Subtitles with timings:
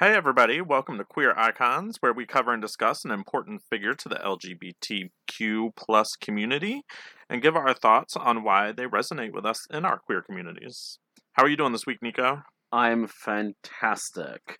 [0.00, 4.08] Hey, everybody, welcome to Queer Icons, where we cover and discuss an important figure to
[4.08, 6.82] the LGBTQ plus community
[7.30, 10.98] and give our thoughts on why they resonate with us in our queer communities.
[11.34, 12.42] How are you doing this week, Nico?
[12.72, 14.58] I'm fantastic.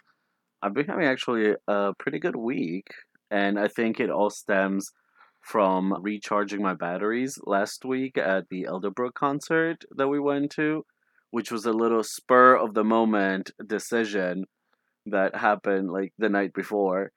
[0.62, 2.86] I've been having actually a pretty good week,
[3.28, 4.92] and I think it all stems
[5.40, 10.84] from recharging my batteries last week at the Elderbrook concert that we went to,
[11.32, 14.44] which was a little spur of the moment decision
[15.06, 17.12] that happened like the night before.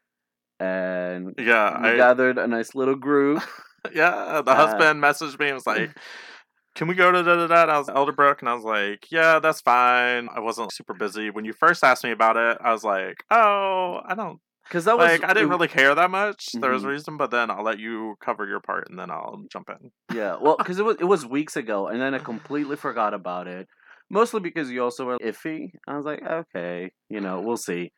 [0.60, 3.44] And Yeah, we I gathered a nice little group.
[3.94, 5.92] yeah, the Uh, husband messaged me and was like,
[6.76, 7.64] Can we go to da da da?
[7.64, 10.30] And I was Elderbrook, and I was like, Yeah, that's fine.
[10.36, 11.30] I wasn't super busy.
[11.32, 14.98] When you first asked me about it, I was like, Oh, I don't Because that
[15.00, 16.58] was like I didn't really care that much.
[16.62, 16.90] There was a Mhm.
[16.90, 19.92] reason, but then I'll let you cover your part and then I'll jump in.
[20.10, 23.48] Yeah, well, because it was it was weeks ago, and then I completely forgot about
[23.48, 23.68] it.
[24.10, 25.72] Mostly because you also were iffy.
[25.88, 27.92] I was like, okay, you know, we'll see.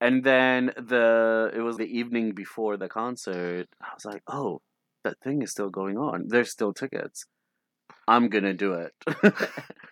[0.00, 3.66] And then the it was the evening before the concert.
[3.80, 4.60] I was like, oh,
[5.04, 6.24] that thing is still going on.
[6.28, 7.24] There's still tickets.
[8.06, 8.92] I'm gonna do it.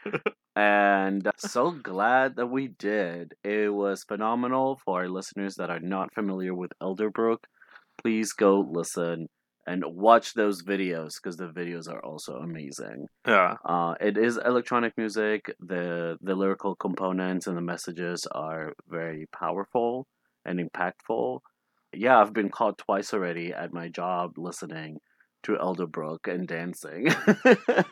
[0.56, 3.34] and uh, so glad that we did.
[3.42, 7.44] It was phenomenal for our listeners that are not familiar with Elderbrook.
[8.02, 9.28] Please go listen
[9.66, 13.06] and watch those videos because the videos are also amazing.
[13.26, 13.56] Yeah.
[13.64, 15.54] Uh, it is electronic music.
[15.60, 20.06] the The lyrical components and the messages are very powerful
[20.44, 21.40] and impactful.
[21.92, 24.98] Yeah, I've been caught twice already at my job listening
[25.44, 27.08] to Elderbrook and dancing.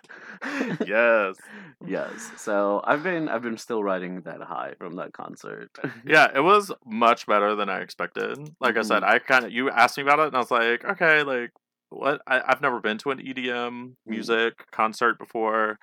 [0.84, 1.36] Yes.
[1.86, 2.30] yes.
[2.36, 5.70] So I've been I've been still riding that high from that concert.
[6.04, 8.38] Yeah, it was much better than I expected.
[8.60, 10.84] Like I said, I kind of you asked me about it, and I was like,
[10.84, 11.52] okay, like
[11.92, 12.20] what?
[12.26, 13.94] I, I've never been to an EDM mm.
[14.06, 15.78] music concert before.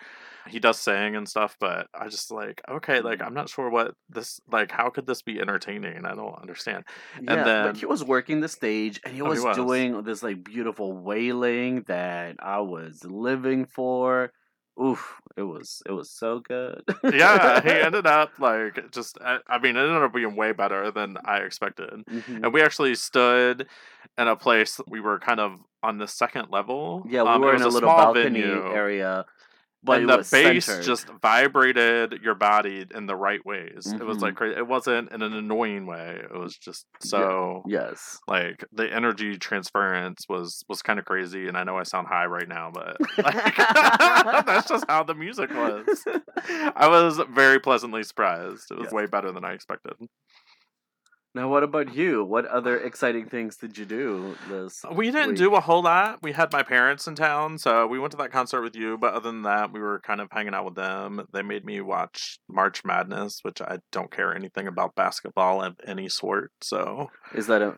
[0.48, 3.26] He does sing and stuff, but I just like okay, like mm.
[3.26, 4.72] I'm not sure what this like.
[4.72, 6.06] How could this be entertaining?
[6.06, 6.86] I don't understand.
[7.22, 9.58] yeah, then- but he was working the stage and he Oh, he was, was.
[9.58, 14.32] doing this like beautiful wailing that I was living for.
[14.82, 16.84] Oof, it was it was so good.
[17.14, 19.18] yeah, he ended up like just.
[19.22, 21.90] I, I mean, it ended up being way better than I expected.
[22.10, 22.44] Mhm.
[22.44, 23.68] And we actually stood
[24.18, 24.80] in a place.
[24.88, 27.06] We were kind of on the second level.
[27.10, 28.72] Yeah, we Um, were in was a little balcony venue.
[28.74, 29.26] area,
[29.84, 30.84] but and the bass centered.
[30.84, 33.92] just vibrated your body in the right ways.
[33.94, 34.38] It was like mm-hmm.
[34.38, 34.58] crazy.
[34.58, 36.20] It wasn't in an annoying way.
[36.22, 38.20] It was just so yes.
[38.28, 41.48] like the energy transference was was kind of crazy.
[41.48, 43.56] And I know I sound high right now, but like,
[44.46, 46.04] that's just how the music was.
[46.76, 48.72] I was very pleasantly surprised.
[48.72, 48.98] It was Yeah.
[48.98, 49.94] way better than I expected.
[51.36, 52.24] Now, what about you?
[52.24, 54.82] What other exciting things did you do this?
[54.92, 55.38] We didn't week?
[55.38, 56.24] do a whole lot.
[56.24, 58.98] We had my parents in town, so we went to that concert with you.
[58.98, 61.28] But other than that, we were kind of hanging out with them.
[61.32, 66.10] They made me watch March Madness, which I don't care anything about basketball of any
[66.10, 66.52] sort.
[66.62, 67.76] So Is that a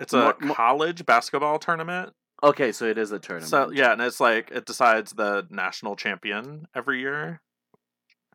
[0.00, 2.14] it's a Mar- college basketball tournament.
[2.42, 2.72] okay?
[2.72, 3.50] So it is a tournament.
[3.50, 7.42] So yeah, and it's like it decides the national champion every year.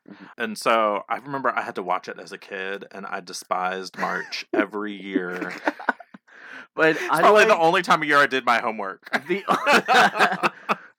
[0.09, 0.27] Mhm.
[0.37, 3.97] And so I remember I had to watch it as a kid, and I despised
[3.97, 5.53] March every year.
[6.75, 9.09] but It's probably the only time of year I did my homework.
[9.27, 9.43] the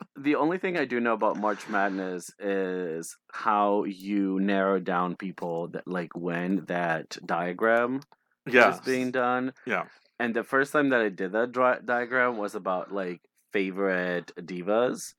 [0.16, 5.68] the only thing I do know about March Madness is how you narrow down people
[5.68, 8.00] that like when that diagram
[8.46, 9.52] yeah, is being done.
[9.66, 9.84] Yeah.
[10.18, 13.20] And the first time that I did that dri- diagram was about like
[13.52, 15.12] favorite divas.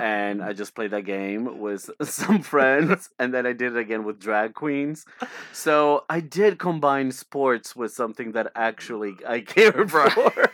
[0.00, 4.04] And I just played that game with some friends, and then I did it again
[4.04, 5.04] with drag queens.
[5.52, 10.50] So I did combine sports with something that actually I care for.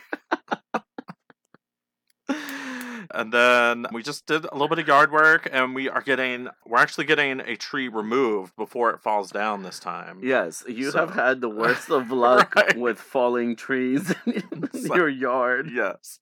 [3.17, 6.47] And then we just did a little bit of yard work, and we are getting
[6.65, 10.19] we're actually getting a tree removed before it falls down this time.
[10.23, 12.77] Yes, you So- have had the worst of luck Right.
[12.77, 15.69] with falling trees in So- your yard.
[15.73, 16.19] Yes.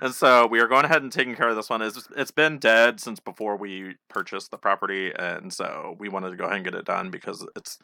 [0.00, 1.82] And so we are going ahead and taking care of this one.
[1.82, 5.12] It's, it's been dead since before we purchased the property.
[5.16, 7.78] And so we wanted to go ahead and get it done because it's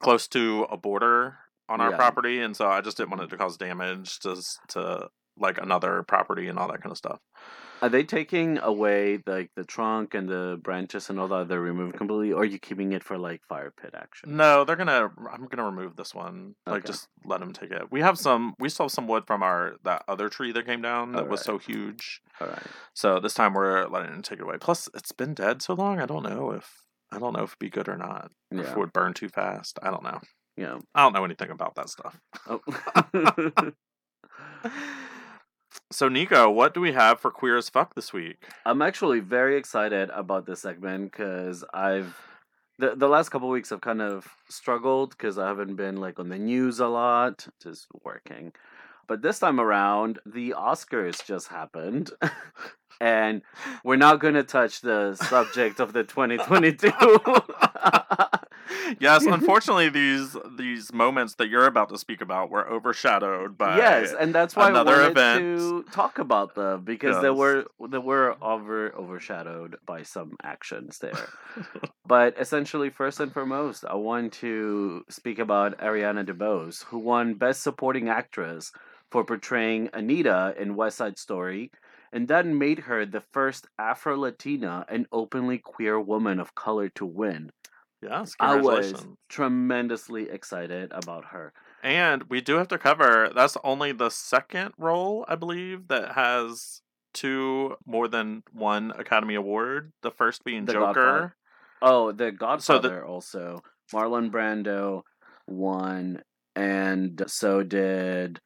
[0.00, 1.38] close to a border
[1.68, 1.96] on our Yeah.
[1.96, 2.40] property.
[2.40, 5.08] And so I just didn't want it to cause damage to, to
[5.38, 7.20] like another property and all that kind of stuff.
[7.86, 11.46] Are they taking away like the trunk and the branches and all that?
[11.46, 14.36] They're removed completely, or are you keeping it for like fire pit action?
[14.36, 15.08] No, they're gonna.
[15.32, 16.56] I'm gonna remove this one.
[16.66, 16.86] Like, Okay.
[16.88, 17.92] just let them take it.
[17.92, 18.54] We have some.
[18.58, 21.42] We still have some wood from our that other tree that came down that was
[21.42, 22.22] so huge.
[22.40, 22.62] All right.
[22.92, 24.56] So this time we're letting them take it away.
[24.60, 26.00] Plus, it's been dead so long.
[26.00, 26.68] I don't know if
[27.12, 28.32] I don't know if it'd be good or not.
[28.50, 28.72] If Yeah.
[28.72, 29.78] it would burn too fast.
[29.80, 30.20] I don't know.
[30.56, 30.78] Yeah.
[30.92, 32.18] I don't know anything about that stuff.
[32.48, 32.62] Oh.
[35.90, 38.44] So Nico, what do we have for queer as fuck this week?
[38.64, 42.16] I'm actually very excited about this segment because I've
[42.78, 46.28] the the last couple weeks I've kind of struggled because I haven't been like on
[46.28, 48.52] the news a lot, just working.
[49.08, 52.10] But this time around, the Oscars just happened.
[53.00, 53.42] and
[53.84, 56.90] we're not going to touch the subject of the 2022.
[59.00, 64.14] yes, unfortunately, these these moments that you're about to speak about were overshadowed by yes,
[64.18, 65.58] and that's why another I wanted event.
[65.58, 71.28] to talk about them because they were they were over overshadowed by some actions there.
[72.06, 77.62] but essentially, first and foremost, I want to speak about Ariana DeBose, who won Best
[77.62, 78.72] Supporting Actress
[79.10, 81.70] for portraying Anita in West Side Story.
[82.12, 87.04] And that made her the first Afro Latina and openly queer woman of color to
[87.04, 87.50] win.
[88.02, 91.52] Yes, I was tremendously excited about her.
[91.82, 96.82] And we do have to cover that's only the second role, I believe, that has
[97.14, 99.92] two more than one Academy Award.
[100.02, 100.86] The first being The Joker.
[100.86, 101.36] Godfather.
[101.82, 103.62] Oh, the Godfather the- also.
[103.92, 105.02] Marlon Brando
[105.46, 106.22] won,
[106.56, 108.40] and so did.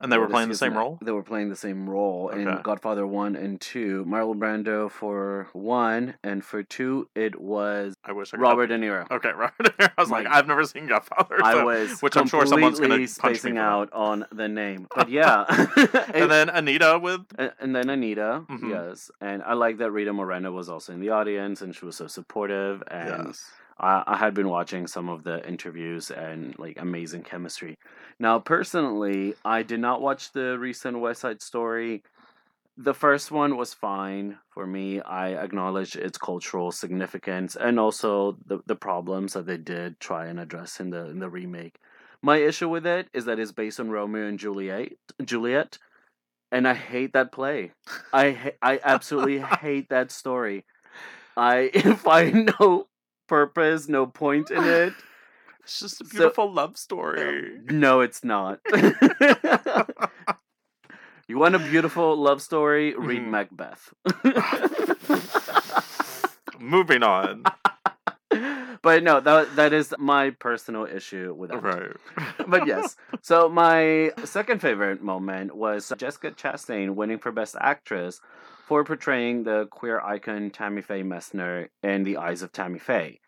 [0.00, 0.98] And they were playing the same role?
[1.02, 4.04] They were playing the same role in Godfather one and two.
[4.06, 9.10] Marlon Brando for one, and for two it was I wish I Robert De Niro.
[9.10, 9.62] Okay, Robert.
[9.62, 9.92] De Niro.
[9.96, 11.36] I was like, Like, I've never seen Godfather.
[11.42, 15.08] I so- was which I'm sure someone's punch me spacing out on the name, but
[15.08, 15.44] yeah.
[16.14, 18.68] and then Anita with And, and then Anita, Mhm.
[18.70, 21.96] yes, and I like that Rita Moreno was also in the audience, and she was
[21.96, 22.82] so supportive.
[22.90, 23.50] And yes.
[23.78, 27.76] I, I had been watching some of the interviews and like amazing chemistry.
[28.18, 32.02] Now, personally, I did not watch the recent West Side Story.
[32.78, 35.00] The first one was fine for me.
[35.00, 40.38] I acknowledge its cultural significance and also the, the problems that they did try and
[40.38, 41.78] address in the in the remake.
[42.22, 44.92] My issue with it is that it's based on Romeo and Juliet,
[45.24, 45.78] Juliet,
[46.52, 47.72] and I hate that play.
[48.12, 50.64] I I absolutely hate that story.
[51.36, 52.30] If I
[52.60, 52.88] no
[53.26, 54.92] purpose, no point in it.
[55.66, 57.58] It's just a So- beautiful love story.
[57.68, 58.60] No, it's not.
[61.26, 62.94] you want a beautiful love story?
[62.94, 63.30] Read Mhm.
[63.30, 63.92] Macbeth.
[66.60, 67.42] Moving on.
[68.82, 71.62] but no, that that is my personal issue with that.
[71.62, 71.96] right.
[72.46, 78.20] But yes, so my second favorite moment was Jessica Chastain winning for Best Actress
[78.66, 83.20] for portraying the queer icon Tammy Faye Messner in The Eyes of Tammy Faye.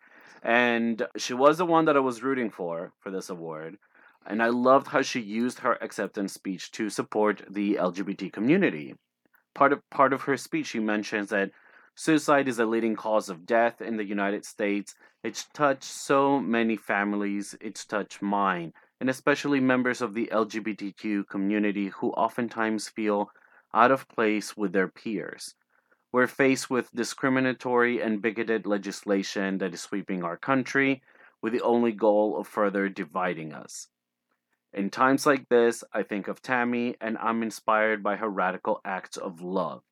[0.43, 3.79] And she was the one that I was rooting for for this award.
[4.27, 8.97] And I loved how she used her acceptance speech to support the LGBT community.
[9.55, 11.53] Part of part of her speech, she mentions that
[11.95, 14.97] suicide is a leading cause of death in the United States.
[15.23, 17.55] It's touched so many families.
[17.61, 23.31] It's touched mine, and especially members of the LGBTQ community who oftentimes feel
[23.75, 25.55] out of place with their peers.
[26.11, 31.03] We're faced with discriminatory and bigoted legislation that is sweeping our country
[31.43, 33.89] with the only goal of further dividing us.
[34.73, 39.17] In times like this, I think of Tammy and I'm inspired by her radical acts
[39.17, 39.83] of love.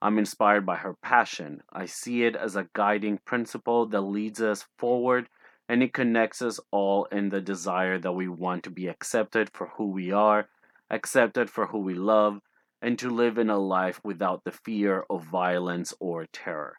[0.00, 1.62] I'm inspired by her passion.
[1.72, 5.28] I see it as a guiding principle that leads us forward
[5.68, 9.68] and it connects us all in the desire that we want to be accepted for
[9.76, 10.48] who we are,
[10.90, 12.40] accepted for who we love,
[12.82, 16.76] and to live in a life without the fear of violence or terror.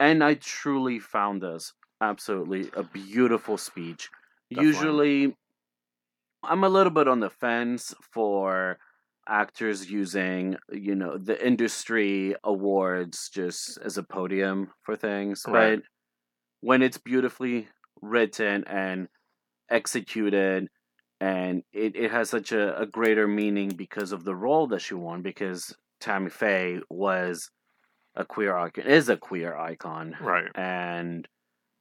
[0.00, 4.10] And I truly found this absolutely a beautiful speech.
[4.50, 4.66] Definitely.
[4.66, 5.36] Usually,
[6.42, 8.78] I'm a little bit on the fence for
[9.28, 15.44] actors using, you know, the industry awards just as a podium for things.
[15.46, 15.76] Right.
[15.76, 15.84] But
[16.60, 17.68] when it's beautifully
[18.00, 19.08] written and
[19.70, 20.68] executed
[21.22, 24.94] and it, it has such a, a greater meaning because of the role that she
[24.94, 27.48] won because Tammy Faye was
[28.16, 30.50] a queer icon is a queer icon Right.
[30.54, 31.26] and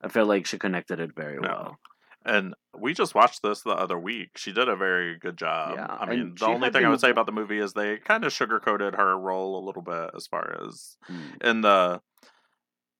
[0.03, 1.49] I feel like she connected it very Yeah.
[1.49, 1.79] well.
[2.23, 4.37] And we just watched this the other week.
[4.37, 5.73] She did a very good job.
[5.75, 8.23] Yeah, I mean, the only thing I would say about the movie is they kind
[8.23, 11.43] of sugarcoated her role a little bit as far as Mm.
[11.49, 12.01] in the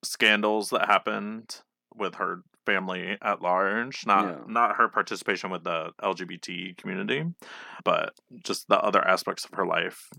[0.04, 1.62] scandals that happened
[1.94, 4.44] with her family at large not Yeah.
[4.48, 7.25] not her participation with the lgbt community
[7.84, 8.13] but
[8.44, 10.10] just the other aspects of her life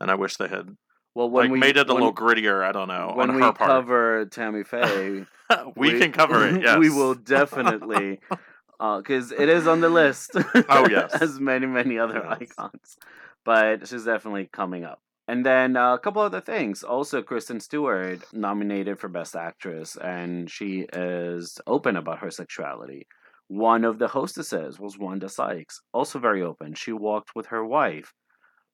[0.00, 0.76] and i wish they had
[1.14, 3.36] Well, when like we made it a when, little grittier i don't know when on
[3.36, 5.24] we her part cover Tammy Faye,
[5.76, 8.20] we, can cover it yes we will definitely,
[8.80, 10.30] uh, because it is on the list.
[10.68, 11.12] Oh, yes.
[11.14, 12.48] as many many other Yes.
[12.58, 12.96] icons,
[13.44, 15.00] but she's definitely coming up.
[15.28, 16.82] And then uh, a couple other things.
[16.82, 23.06] Also, Kristen Stewart nominated for Best Actress, and she is open about her sexuality.
[23.48, 26.74] One of the hostesses was Wanda Sykes, also very open.
[26.74, 28.12] She walked with her wife.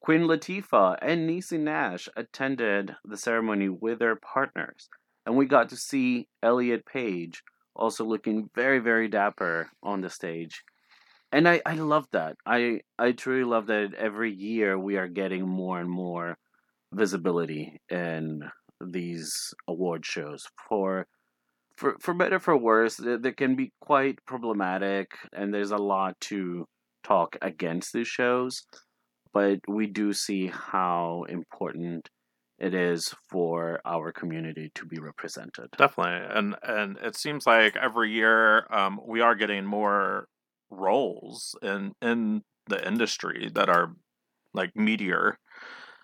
[0.01, 4.89] Queen Latifah and Niecy Nash attended the ceremony with their partners.
[5.25, 7.43] and we got to see Elliot Page
[7.75, 10.63] also looking very very dapper on the stage.
[11.33, 12.37] And I, I love that.
[12.47, 16.37] I I truly love that every year we are getting more and more
[16.93, 18.43] visibility in
[18.85, 21.07] these award shows for
[21.77, 26.67] for for better for worse they can be quite problematic and there's a lot to
[27.05, 28.63] talk against these shows
[29.33, 32.09] but we do see how important
[32.59, 38.13] it is for our community to be represented definitely and and it seems like every
[38.13, 40.27] year um, we are getting more
[40.73, 43.95] roles in in the industry that are
[44.55, 45.39] like meteor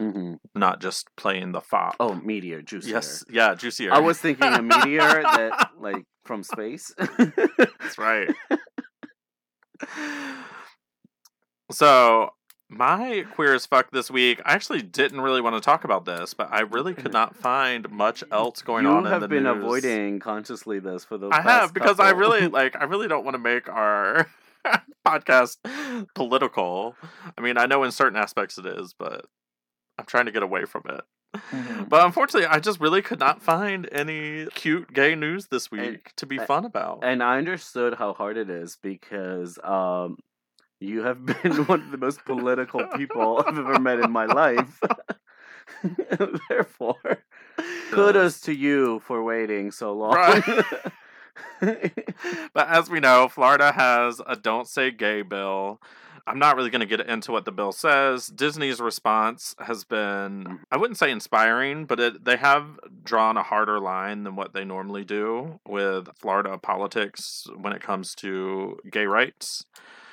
[0.01, 0.35] mm-hmm.
[0.55, 1.97] not just playing the fop.
[2.01, 2.95] Oh, meteor, juicier.
[2.95, 3.93] Yes, yeah, juicier.
[3.93, 6.95] I was thinking a meteor that like from space.
[6.99, 8.29] That's right.
[11.71, 12.31] so
[12.71, 14.41] my queer as fuck this week.
[14.45, 17.91] I actually didn't really want to talk about this, but I really could not find
[17.91, 19.05] much else going you on.
[19.07, 19.57] have in the been news.
[19.57, 21.31] avoiding consciously this for those.
[21.33, 22.77] I have because I really like.
[22.77, 24.29] I really don't want to make our
[25.07, 25.57] podcast
[26.15, 26.95] political.
[27.37, 29.27] I mean, I know in certain aspects it is, but
[29.99, 31.01] I'm trying to get away from it.
[31.37, 31.85] Mm-hmm.
[31.85, 36.01] But unfortunately, I just really could not find any cute gay news this week And-
[36.17, 37.01] to be fun about.
[37.03, 40.17] and I understood how hard it is because um,
[40.81, 44.81] you have been one of the most political people I've ever met in my life.
[46.49, 46.97] Therefore,
[47.91, 50.15] kudos to you for waiting so long.
[50.15, 50.43] Right.
[51.61, 55.81] but as we know, Florida has a don't say gay bill.
[56.27, 58.27] I'm not really going to get into what the bill says.
[58.27, 63.81] Disney's response has been, I wouldn't say inspiring, but it, they have drawn a harder
[63.81, 69.65] line than what they normally do with Florida politics when it comes to gay rights.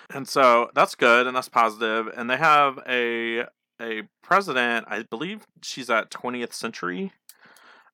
[0.09, 2.07] And so that's good and that's positive.
[2.15, 3.45] And they have a
[3.81, 7.11] a president, I believe she's at 20th century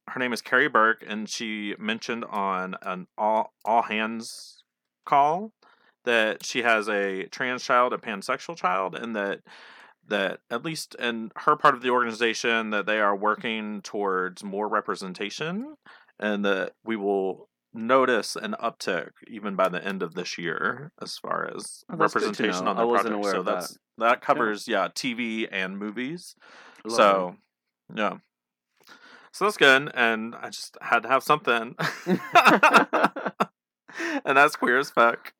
[0.09, 4.63] her name is Karey Burke, and she mentioned on an all all hands
[5.05, 5.51] call
[6.05, 9.41] that she has a trans child, a pansexual child, and that
[10.07, 14.67] that at least in her part of the organization that they are working towards more
[14.67, 15.75] representation,
[16.19, 21.03] and that we will notice an uptick even by the end of this year mm-hmm.
[21.03, 23.25] as far as Oh, that's representation on the project.
[23.25, 23.51] so of that.
[23.53, 26.35] that's that covers yeah TV and movies.
[26.83, 27.35] Love So,
[27.95, 28.17] yeah.
[29.31, 31.75] So that's good, and I just had to have something.
[34.25, 35.33] and that's queer as fuck.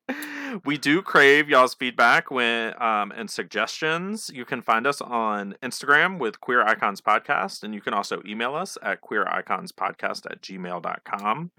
[0.64, 4.30] We do crave y'all's feedback when um, and suggestions.
[4.32, 8.54] You can find us on Instagram with Queer Icons Podcast, and you can also email
[8.54, 11.50] us at queericonspodcast at gmail.com.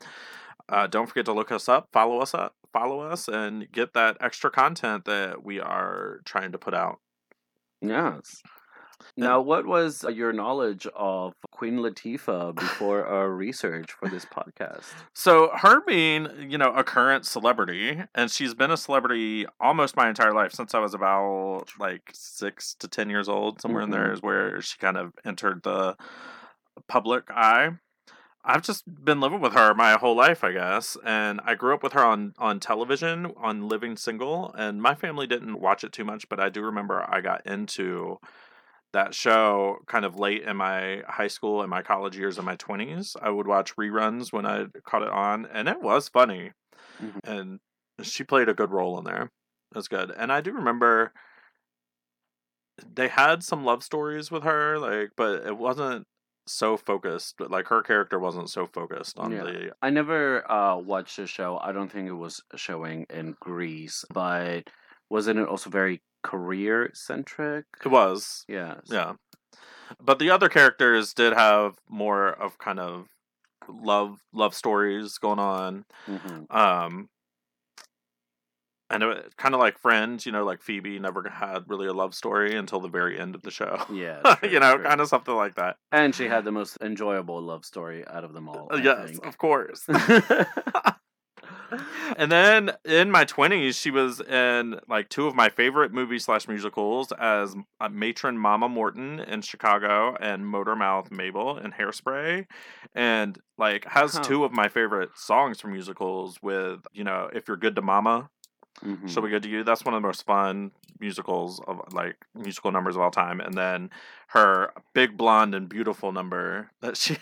[0.69, 4.17] Uh, don't forget to look us up, follow us up, follow us, and get that
[4.21, 6.99] extra content that we are trying to put out.
[7.81, 8.41] Yes.
[9.15, 14.85] Now, what was your knowledge of Queen Latifah before our research for this podcast?
[15.13, 20.09] So her being, you know, a current celebrity, and she's been a celebrity almost my
[20.09, 23.61] entire life since I was about like six to ten years old.
[23.61, 24.13] Somewhere in there mm-hmm.
[24.13, 25.95] is where she kind of entered the
[26.87, 27.71] public eye.
[28.45, 31.81] I've just been living with her my whole life, I guess, and I grew up
[31.81, 36.03] with her on on television on Living Single, and my family didn't watch it too
[36.03, 38.19] much, but I do remember I got into
[38.93, 42.55] that show kind of late in my high school and my college years in my
[42.55, 43.15] 20s.
[43.21, 46.51] I would watch reruns when I caught it on, and it was funny.
[46.99, 47.19] Mhm.
[47.23, 47.59] And
[48.01, 49.31] she played a good role in there.
[49.73, 50.11] That's good.
[50.11, 51.13] And I do remember
[52.85, 56.07] they had some love stories with her, like, but it wasn't
[56.47, 57.39] so focused.
[57.39, 59.43] Like her character wasn't so focused on Yeah.
[59.43, 61.57] the I never uh, watched the show.
[61.59, 64.69] I don't think it was showing in Greece, but
[65.09, 67.65] wasn't it also very career centric?
[67.83, 68.45] it was.
[68.47, 68.75] Yeah.
[68.85, 69.13] Yeah.
[70.01, 73.07] But the other characters did have more of kind of
[73.69, 75.85] love love stories going on.
[76.05, 77.09] hmm Um
[78.89, 82.13] and it, kind of like Friends, you know, like Phoebe never had really a love
[82.13, 83.83] story until the very end of the show.
[83.91, 84.35] Yeah.
[84.43, 85.77] you know, kind of something like that.
[85.91, 88.67] And she had the most enjoyable love story out of them all.
[88.71, 89.25] Uh, I yes, think.
[89.25, 89.87] of course.
[92.17, 96.47] and then in my 20s, she was in like two of my favorite movies slash
[96.47, 102.45] musicals as uh, matron Mama Morton in Chicago and Motormouth Mabel in Hairspray.
[102.93, 104.23] And like has Huh.
[104.23, 108.29] two of my favorite songs from musicals with, you know, If You're Good to Mama,
[108.83, 109.07] Mhm.
[109.09, 109.63] She'll Be Good to You.
[109.63, 113.39] That's one of the most fun musicals of like musical numbers of all time.
[113.39, 113.89] And then
[114.29, 117.17] her big blonde and beautiful number that she.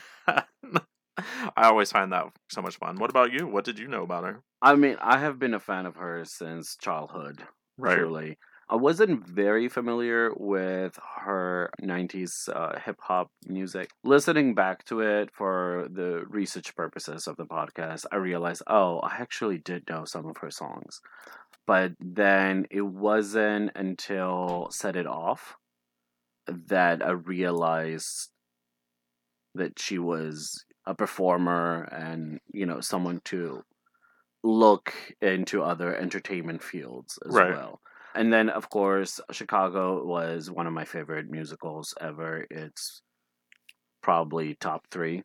[1.57, 2.97] I always find that so much fun.
[2.97, 3.47] What about you?
[3.47, 4.41] What did you know about her?
[4.61, 7.43] I mean, I have been a fan of hers since childhood.
[7.77, 7.97] Right.
[7.97, 8.37] Truly.
[8.69, 13.89] I wasn't very familiar with her 90s uh, hip hop music.
[14.05, 19.17] Listening back to it for the research purposes of the podcast, I realized, oh, I
[19.19, 21.01] actually did know some of her songs.
[21.67, 25.57] But then it wasn't until Set It Off
[26.47, 28.29] that I realized
[29.53, 33.63] that she was a performer and, you know, someone to
[34.43, 37.45] look into other entertainment fields as Right.
[37.45, 37.81] well.
[38.15, 42.45] And then, of course, Chicago was one of my favorite musicals ever.
[42.51, 43.01] It's
[44.01, 45.23] probably top three.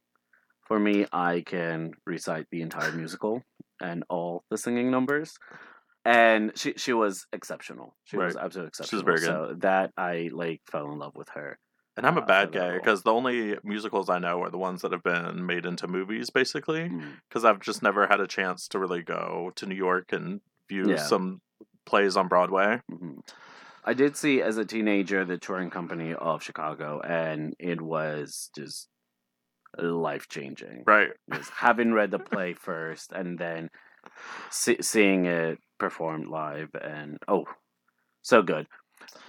[0.66, 3.42] For me, I can recite the entire musical
[3.80, 5.38] and all the singing numbers.
[6.04, 7.96] And she she was exceptional.
[8.04, 8.36] She was Right.
[8.36, 9.04] absolutely She was exceptional.
[9.04, 9.42] very good.
[9.42, 11.58] So that I like fell in love with her.
[11.96, 14.92] And I'm a bad guy because the only musicals I know are the ones that
[14.92, 16.88] have been made into movies, basically.
[16.90, 17.12] Mm.
[17.28, 20.90] Because I've just never had a chance to really go to New York and view
[20.90, 20.96] Yeah.
[20.96, 21.40] some
[21.86, 22.80] plays on Broadway.
[22.90, 23.20] hmm
[23.88, 28.88] I did see as a teenager the touring company of Chicago, and it was just
[29.78, 30.82] life changing.
[30.84, 31.10] Right.
[31.32, 33.70] Just having read the play first and then
[34.50, 37.44] see- seeing it performed live, and oh,
[38.22, 38.66] so good.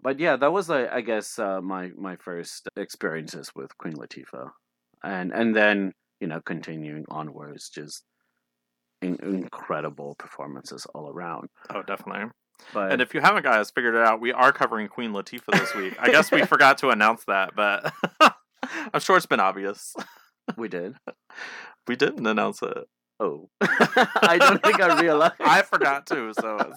[0.02, 4.52] But yeah, that was like I guess uh, my my first experiences with Queen Latifah,
[5.04, 8.04] and and then you know continuing onwards, just
[9.02, 11.50] in- incredible performances all around.
[11.74, 12.32] Oh, definitely.
[12.74, 15.76] But And if you haven't, guys, figured it out, we are covering Queen Latifah this
[15.76, 15.96] week.
[16.00, 17.94] I guess we forgot to announce that, but
[18.94, 19.96] I'm sure it's been obvious.
[20.58, 20.96] we did.
[21.88, 22.86] We didn't announce it.
[23.18, 25.36] Oh, I don't think I realized.
[25.40, 26.74] I forgot to, so.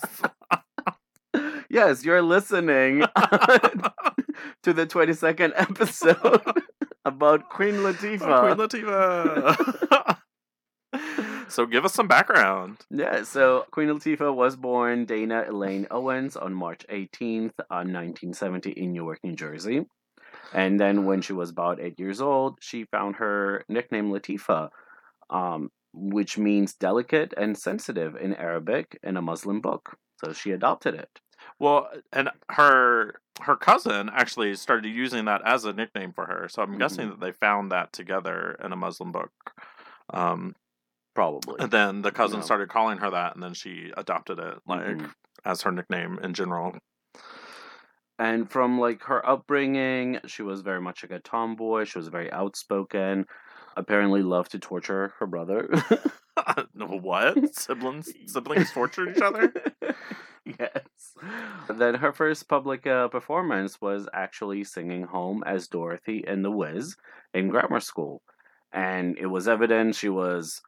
[1.70, 3.00] Yes, you're listening
[4.62, 6.42] to the 22nd episode
[7.04, 8.56] about Queen Latifah.
[8.56, 10.18] Queen Latifah.
[11.48, 12.78] so give us some background.
[12.90, 18.92] Yeah, so Queen Latifah was born Dana Elaine Owens on March 18th, uh, 1970, in
[18.92, 19.86] Newark, New Jersey.
[20.52, 24.70] And then when she was about eight years old, she found her nickname Latifah,
[25.30, 29.96] um, which means delicate and sensitive in Arabic in a Muslim book.
[30.24, 31.08] So she adopted it.
[31.58, 36.48] Well, and her her cousin actually started using that as a nickname for her.
[36.48, 37.10] So I'm guessing Mhm.
[37.12, 39.32] that they found that together in a Muslim book.
[40.12, 40.54] Um,
[41.14, 41.56] Probably.
[41.60, 42.44] and then the cousin Yeah.
[42.44, 45.14] started calling her that, and then she adopted it like Mhm.
[45.44, 46.78] as her nickname in general.
[48.18, 52.30] and from like her upbringing she was very much like a tomboy she was very
[52.32, 53.24] outspoken
[53.80, 55.68] apparently loved to torture her brother.
[56.76, 57.54] What?
[57.54, 58.12] Siblings?
[58.26, 59.52] Siblings torture each other?
[60.44, 61.14] yes.
[61.68, 66.96] Then her first public uh, performance was actually singing home as dorothy in the wiz
[67.34, 68.22] in grammar school.
[68.72, 70.62] And it was evident she was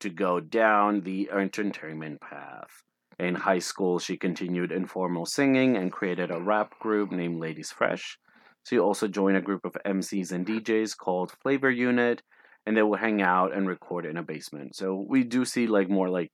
[0.00, 2.84] to go down the entertainment path.
[3.18, 8.18] In high school, she continued informal singing and created a rap group named Ladies Fresh.
[8.64, 12.22] She also joined a group of MCs and DJs called Flavor Unit,
[12.68, 14.76] and they will hang out and record in a basement.
[14.76, 16.30] So we do see like more like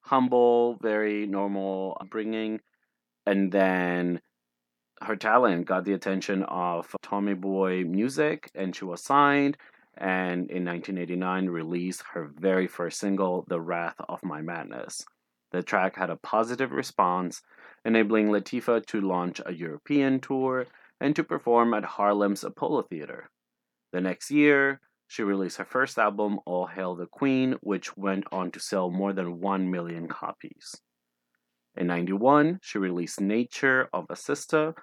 [0.00, 2.60] humble, very normal upbringing,
[3.24, 4.20] and then
[5.00, 9.56] her talent got the attention of Tommy Boy Music, and she was signed.
[9.96, 15.06] And in 1989, released her very first single, "The Wrath of My Madness."
[15.52, 17.42] The track had a positive response,
[17.84, 20.66] enabling Latifah to launch a European tour
[21.00, 23.30] and to perform at Harlem's Apollo Theater.
[23.92, 28.50] The next year, she released her first album, All Hail the Queen, which went on
[28.52, 30.74] to sell more than 1 million copies.
[31.76, 34.74] In 91, she released Nature of a Sister,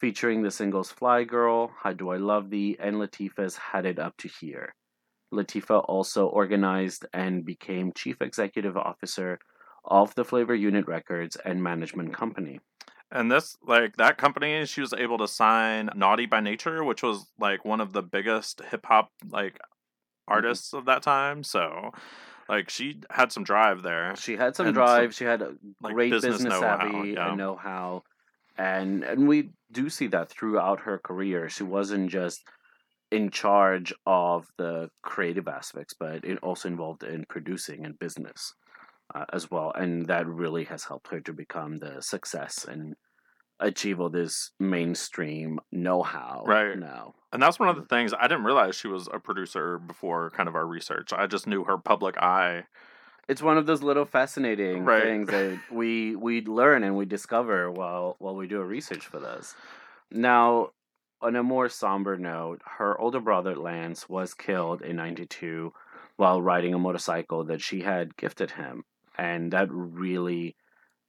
[0.00, 4.16] featuring the singles Fly Girl, How Do I Love Thee, and Latifah's Had It Up
[4.18, 4.74] to Here.
[5.32, 9.38] Latifah also organized and became chief executive officer
[9.84, 12.60] of the Flavor Unit Records and Management Company.
[13.12, 17.26] And this, like that company, she was able to sign Naughty by Nature, which was
[17.38, 20.34] like one of the biggest hip hop like mm-hmm.
[20.34, 21.44] artists of that time.
[21.44, 21.92] So,
[22.48, 24.16] like, she had some drive there.
[24.16, 25.14] She had some And drive.
[25.14, 27.28] She had a like, great business business, know-how, savvy yeah.
[27.28, 28.02] and know-how,
[28.58, 31.48] and and we do see that throughout her career.
[31.48, 32.42] She wasn't just
[33.12, 38.52] in charge of the creative aspects, but it also involved in producing and business
[39.14, 42.94] uh, as well, and that really has helped her to become the success and
[43.60, 46.76] achieve all this mainstream know-how Right.
[46.76, 47.14] now.
[47.32, 50.48] And that's one of the things I didn't realize she was a producer before kind
[50.48, 51.12] of our research.
[51.12, 52.64] I just knew her public eye.
[53.28, 55.02] it's one of those little fascinating Right.
[55.02, 59.20] things that we we learn and we discover while while we do a research for
[59.20, 59.56] this.
[60.10, 60.70] Now,
[61.20, 65.72] on a more somber note, her older brother Lance was killed in '92
[66.16, 68.84] while riding a motorcycle that she had gifted him,
[69.18, 70.56] and that really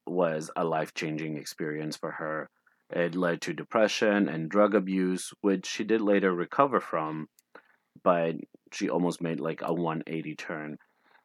[0.06, 2.50] was a life changing experience for her.
[2.90, 7.28] It led to depression and drug abuse, which she did later recover from,
[8.04, 8.36] but
[8.72, 10.78] she almost made like a 180 turn.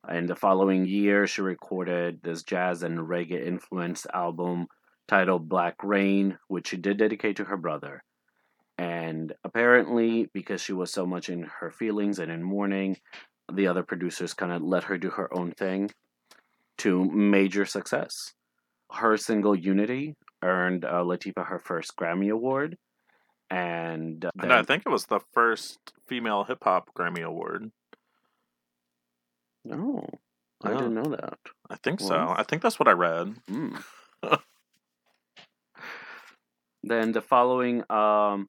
[0.08, 4.66] And the following year, she recorded this jazz and reggae influenced album
[5.06, 8.02] titled Black Rain, which she did dedicate to her brother.
[8.76, 12.96] And apparently, because she was so much in her feelings and in mourning,
[13.52, 15.90] the other producers kind of let her do her own thing
[16.82, 18.34] to major success.
[18.90, 22.76] Her single Unity earned uh, Latifah her first Grammy Award.
[23.50, 27.70] And, uh, and I think it was the first female hip hop Grammy Award.
[29.64, 30.08] No,
[30.64, 31.38] oh, I didn't know that.
[31.70, 32.34] I think so.
[32.36, 33.36] I think that's what I read.
[33.48, 33.80] Mm.
[36.82, 38.48] then the following um,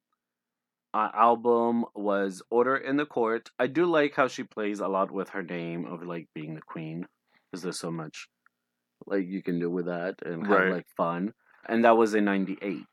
[0.94, 3.52] uh, album was Order in the Court.
[3.60, 6.62] I do like how she plays a lot with her name of like being the
[6.62, 7.06] queen,
[7.54, 8.28] because there's so much
[9.06, 11.34] like you can do with that and have like fun.
[11.70, 12.84] And that was in '98.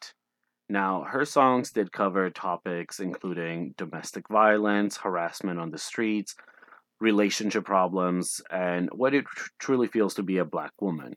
[0.69, 6.35] Now, her songs did cover topics including domestic violence, harassment on the streets,
[7.01, 11.15] relationship problems, and what it tr- truly feels to be a black woman.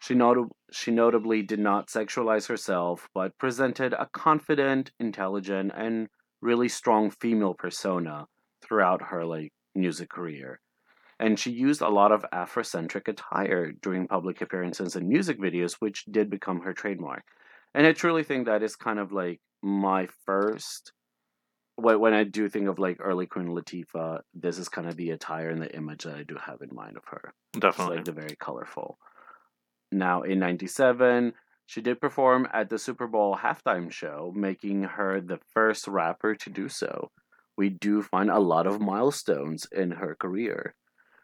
[0.00, 6.08] She, not- she notably did not sexualize herself, but presented a confident, intelligent, and
[6.40, 8.26] really strong female persona
[8.60, 10.58] throughout her like music career.
[11.22, 16.04] And she used a lot of Afrocentric attire during public appearances and music videos, which
[16.06, 17.22] did become her trademark.
[17.74, 20.92] And I truly think that is kind of like my first
[21.76, 25.50] when I do think of like early Queen Latifah, this is kind of the attire
[25.50, 27.32] and the image that I do have in mind of her.
[27.54, 27.98] Definitely.
[27.98, 28.98] It's like the very colorful.
[29.90, 31.32] Now, in 97,
[31.66, 36.50] she did perform at the Super Bowl halftime show, making her the first rapper to
[36.50, 37.10] do so.
[37.56, 40.74] We do find a lot of milestones in her career,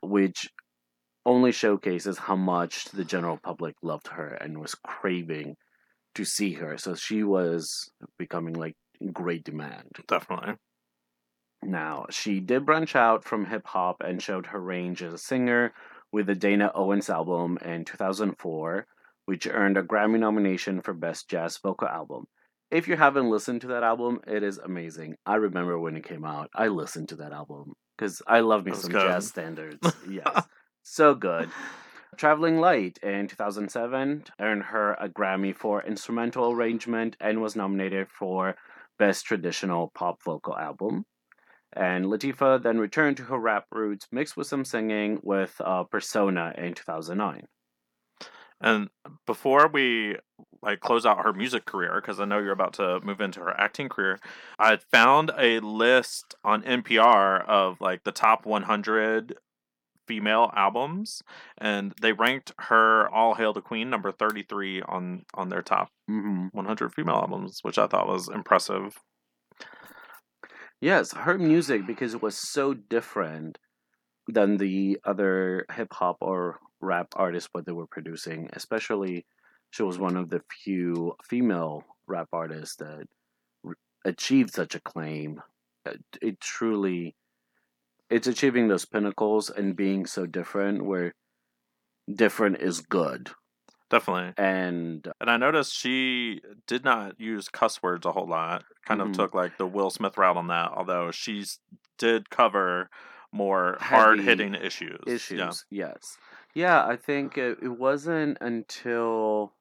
[0.03, 0.49] which
[1.27, 5.57] only showcases how much the general public loved her and was craving
[6.15, 6.79] to see her.
[6.79, 8.75] So she was becoming like
[9.13, 9.99] great demand.
[10.07, 10.55] Definitely.
[11.63, 15.73] Now, she did branch out from hip hop and showed her range as a singer,
[16.13, 18.87] with the Dana Owens album in 2004,
[19.27, 22.27] which earned a Grammy nomination for Best Jazz Vocal Album.
[22.71, 25.17] If you haven't listened to that album, it is amazing.
[25.27, 28.71] I remember when it came out, I listened to that album because I love me
[28.71, 29.03] That's some good.
[29.03, 29.93] jazz standards.
[30.09, 30.45] yes,
[30.83, 31.51] so good.
[32.17, 38.57] Traveling Light in 2007 earned her a Grammy for instrumental arrangement and was nominated for
[38.99, 41.05] Best Traditional Pop Vocal Album.
[41.75, 46.55] And Latifah then returned to her rap roots, mixed with some singing with uh, Persona
[46.57, 47.47] in 2009.
[48.61, 48.91] And
[49.27, 50.17] before we
[50.63, 53.59] like close out her music career, because I know you're about to move into her
[53.59, 54.19] acting career,
[54.59, 59.37] I found a list on NPR of like the top 100
[60.09, 61.23] female albums,
[61.59, 66.47] and they ranked her "All Hail the Queen" number 33 on on their top mm-hmm.
[66.51, 68.99] 100 female albums, which I thought was impressive.
[70.81, 73.59] Yes, her music because it was so different
[74.27, 78.49] than the other hip hop or rap artists what they were producing.
[78.53, 79.27] Especially,
[79.71, 83.07] she was one of the few female rap artists that
[83.63, 85.43] re- achieved such acclaim.
[85.85, 87.15] It, it truly,
[88.11, 90.85] it's achieving those pinnacles and being so different.
[90.85, 91.15] Where
[92.15, 93.31] different is good
[93.91, 94.35] Definitely.
[94.37, 98.65] And and I noticed she did not use cuss words a whole lot.
[98.85, 99.11] Kind mm-hmm.
[99.11, 101.45] of took like the Will Smith route on that, although she
[101.97, 102.91] did cover
[103.33, 105.01] more hard hitting issues.
[105.07, 105.87] Issues, yeah.
[105.89, 106.19] yes.
[106.59, 109.53] Yeah, I think it, it wasn't until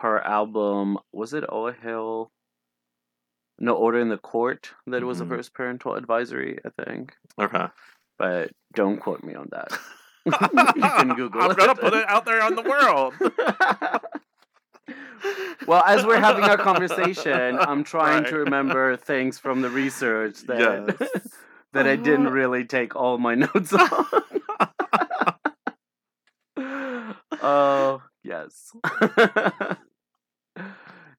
[0.00, 2.30] her album was it Oh Hill
[3.58, 5.06] No Order in the Court that mm-hmm.
[5.06, 5.34] was the mm-hmm.
[5.34, 7.12] first parental advisory, I think.
[7.38, 7.66] Okay.
[8.18, 9.78] But don't quote me on that.
[10.24, 11.44] you can Google it.
[11.44, 13.12] I'm gonna put it out there on the world.
[15.66, 18.30] well, as we're having our conversation, I'm trying right.
[18.30, 21.28] to remember things from the research that yes.
[21.74, 24.06] that I didn't really take all my notes on.
[27.48, 28.72] Oh, yes.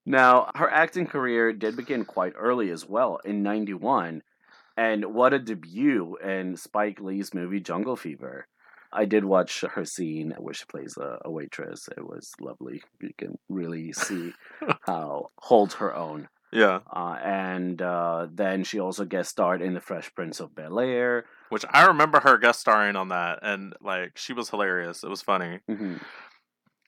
[0.05, 4.23] now, her acting career did begin quite early as well in 91.
[4.75, 8.45] And what a debut in Spike Lee's movie Jungle Fever.
[8.91, 11.87] I did watch her scene where she plays a, a waitress.
[11.95, 12.83] It was lovely.
[13.01, 14.33] You can really see
[14.81, 16.27] how holds her own.
[16.51, 16.79] Yeah.
[16.91, 21.25] Uh, and uh, then she also guest starred in The Fresh Prince of Bel Air.
[21.49, 25.03] Which I remember her guest starring on that, and like she was hilarious.
[25.03, 25.59] It was funny.
[25.69, 25.95] Mm-hmm.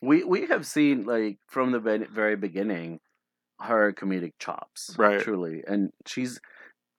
[0.01, 2.99] We we have seen like from the very beginning
[3.59, 5.21] her comedic chops, right?
[5.21, 6.39] Truly, and she's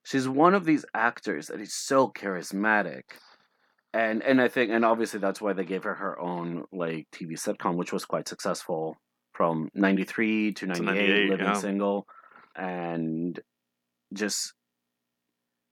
[0.03, 3.03] she's one of these actors that is so charismatic
[3.93, 7.33] and and I think and obviously that's why they gave her her own like TV
[7.33, 8.97] sitcom, which was quite successful
[9.33, 11.53] from 93 to 98, 98, living yeah.
[11.53, 12.05] single
[12.55, 13.39] and
[14.13, 14.53] just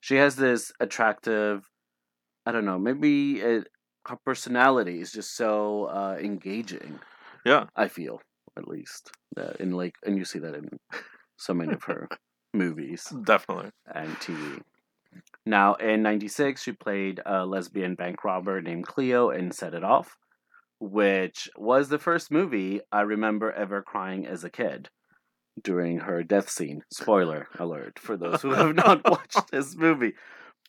[0.01, 1.68] she has this attractive
[2.45, 3.67] i don't know maybe it,
[4.07, 6.99] her personality is just so uh, engaging
[7.45, 7.65] Yeah.
[7.75, 8.21] i feel
[8.57, 10.69] at least that in like and you see that in
[11.37, 12.07] so many of her
[12.53, 13.71] movies Definitely.
[13.93, 14.61] and tv
[15.45, 20.17] now in 96 she played a lesbian bank robber named cleo in set it off
[20.79, 24.89] which was the first movie i remember ever crying as a kid
[25.63, 30.13] during her death scene spoiler alert for those who have not watched this movie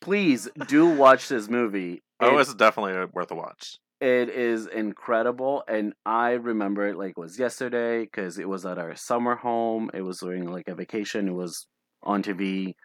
[0.01, 3.77] please do watch this movie Oh, It- it's definitely uh, worth a watch.
[3.99, 8.77] it is incredible, and I remember it like it was yesterday because it was at
[8.77, 9.89] our summer home.
[9.93, 11.27] It was during like a vacation.
[11.27, 11.67] It was
[12.03, 12.75] on TV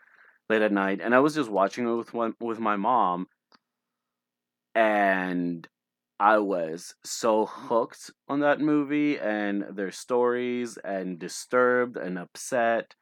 [0.49, 3.27] late at night, and I was just watching it with one with my mom,
[4.75, 5.67] and
[6.19, 12.95] I was so hooked on that movie and their stories, and disturbed and upset,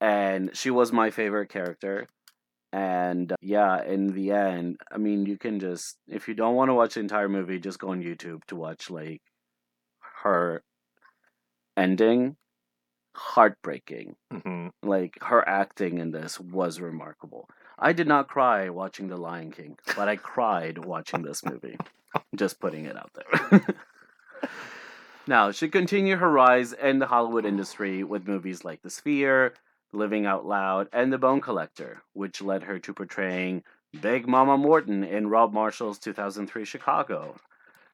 [0.00, 2.06] and she was my favorite character.
[2.72, 6.68] And uh, yeah, in the end, I mean, you can just if you don't want
[6.68, 9.22] to watch the entire movie, just go on YouTube to watch like
[10.22, 10.62] her
[11.76, 12.36] ending.
[13.16, 14.14] Heartbreaking.
[14.30, 17.48] hmm Like her acting in this was remarkable.
[17.78, 21.76] I did not cry watching The Lion King, but I cried watching this movie.
[22.36, 23.60] Just putting it out there.
[25.26, 29.54] now, she continued her rise in the Hollywood industry with movies like The Sphere,
[29.92, 33.62] Living Out Loud, and The Bone Collector, which led her to portraying
[34.00, 37.36] Big Mama Morton in Rob Marshall's 2003 Chicago.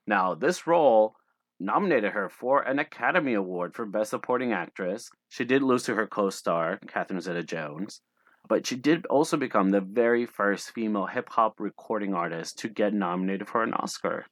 [0.05, 1.15] Now, this role
[1.59, 5.09] nominated her for an Academy Award for Best Supporting Actress.
[5.29, 8.01] She did lose to her co star, Catherine Zeta Jones,
[8.47, 12.93] but she did also become the very first female hip hop recording artist to get
[12.93, 14.25] nominated for an Oscar.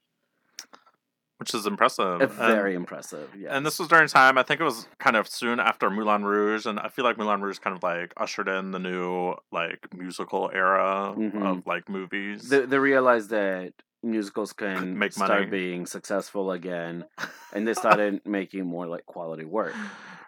[1.44, 2.22] Which is impressive.
[2.22, 3.50] Uh, And- very impressive, yeah.
[3.54, 6.66] And this was during time, I think it was kind of soon after Moulin Rouge,
[6.66, 10.50] and I feel like Moulin Rouge kind of like ushered in the new like musical
[10.54, 11.44] era Mhm.
[11.46, 12.48] of like movies.
[12.48, 15.46] they, they realized that musicals can Make start money.
[15.48, 17.04] being successful again,
[17.52, 19.74] and they started making more like quality work.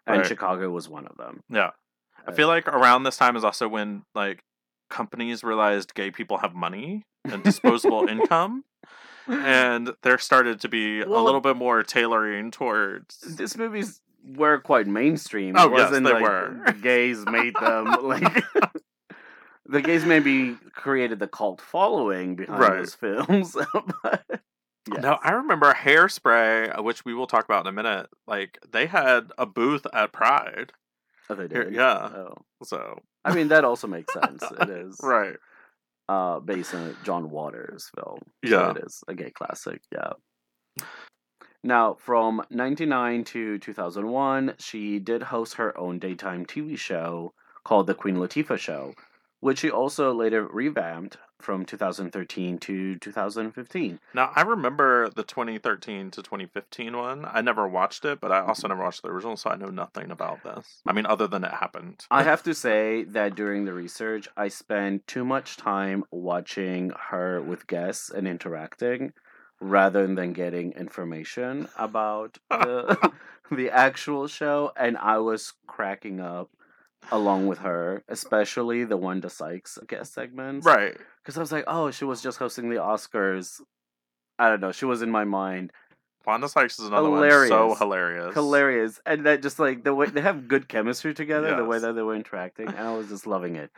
[0.05, 0.27] And Right.
[0.27, 1.43] Chicago was one of them.
[1.49, 1.71] yeah.
[2.27, 4.43] I Uh, feel like around this time is also when like
[4.89, 8.65] companies realized gay people have money and disposable income,
[9.27, 13.17] and there started to be a little bit more tailoring towards.
[13.21, 14.01] These movies
[14.35, 15.55] were quite mainstream.
[15.57, 16.61] Oh, it yes, wasn't they like were.
[16.65, 18.43] the gays made them like
[19.65, 22.77] the gays maybe created the cult following behind Right.
[22.77, 23.55] those films.
[24.03, 25.01] but, yes.
[25.01, 28.07] No, I remember Hairspray, uh, which we will talk about in a minute.
[28.27, 30.71] Like they had a booth at Pride,
[31.29, 31.73] Oh, they did.
[31.73, 32.09] yeah.
[32.15, 32.35] Oh.
[32.63, 34.43] so I mean that also makes sense.
[34.59, 35.37] It is right.
[36.09, 38.19] Uh based on John Waters film.
[38.45, 38.71] So Yeah.
[38.71, 40.13] it is a gay classic, yeah.
[41.63, 47.95] Now, from 99 to 2001, she did host her own daytime TV show called The
[47.95, 48.93] Queen Latifah Show,
[49.39, 53.99] which she also later revamped from 2013 to 2015.
[54.13, 57.25] Now I remember the 2013 to 2015 one.
[57.29, 60.11] I never watched it, but I also never watched the original, so I know nothing
[60.11, 60.81] about this.
[60.85, 62.05] I mean, other than it happened.
[62.09, 67.41] I have to say that during the research, I spent too much time watching her
[67.41, 69.13] with guests and interacting
[69.61, 73.11] rather than getting information about the,
[73.51, 74.71] the actual show.
[74.75, 76.49] And I was cracking up
[77.11, 80.65] along with her, especially the Wanda Sykes guest segments.
[80.65, 80.95] right.
[81.23, 83.59] Because I was like, oh, she was just hosting the Oscars.
[84.37, 84.71] I don't know.
[84.71, 85.71] She was in my mind.
[86.25, 87.21] Wanda Sykes is another one.
[87.21, 87.77] So Hilarious.
[87.79, 88.33] hilarious.
[88.33, 88.99] Hilarious.
[89.05, 92.01] And that just like the way they have good chemistry together, the way that they
[92.01, 92.67] were interacting.
[92.67, 93.69] And I was just loving it.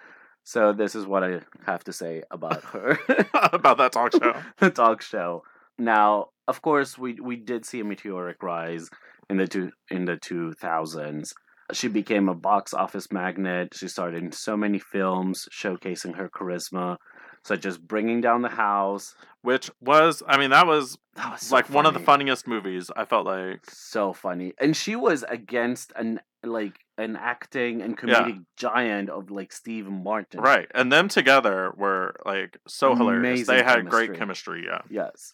[0.44, 2.98] So this is what I have to say about her.
[3.34, 4.34] about that talk show.
[4.60, 5.44] the talk show.
[5.78, 8.90] Now, of course, we we did see a meteoric rise
[9.30, 11.34] in the two in the two thousands.
[11.74, 13.74] She became a box office magnet.
[13.76, 16.98] She starred in so many films showcasing her charisma,
[17.44, 19.16] such as Bringing Down the House.
[19.42, 22.90] Which was, I mean, that was That was so like one of the funniest movies.
[22.96, 23.70] I felt like.
[23.70, 28.24] so funny and she was against an like an acting and Yeah.
[28.24, 30.68] comedic giant of like steve martin Right.
[30.74, 33.48] And them together were like so hilarious.
[33.48, 34.18] They Amazing had great chemistry.
[34.18, 34.82] chemistry, yeah.
[34.90, 35.34] yes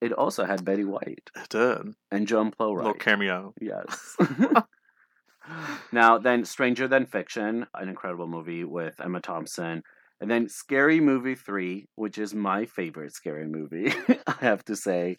[0.00, 1.94] it also had betty white It did.
[2.10, 2.76] and joan Plowright.
[2.78, 3.54] Little cameo.
[3.60, 4.16] yes
[5.92, 9.82] now then stranger than fiction an incredible movie with emma thompson
[10.20, 13.92] and then scary movie 3 which is my favorite scary movie
[14.26, 15.16] i have to say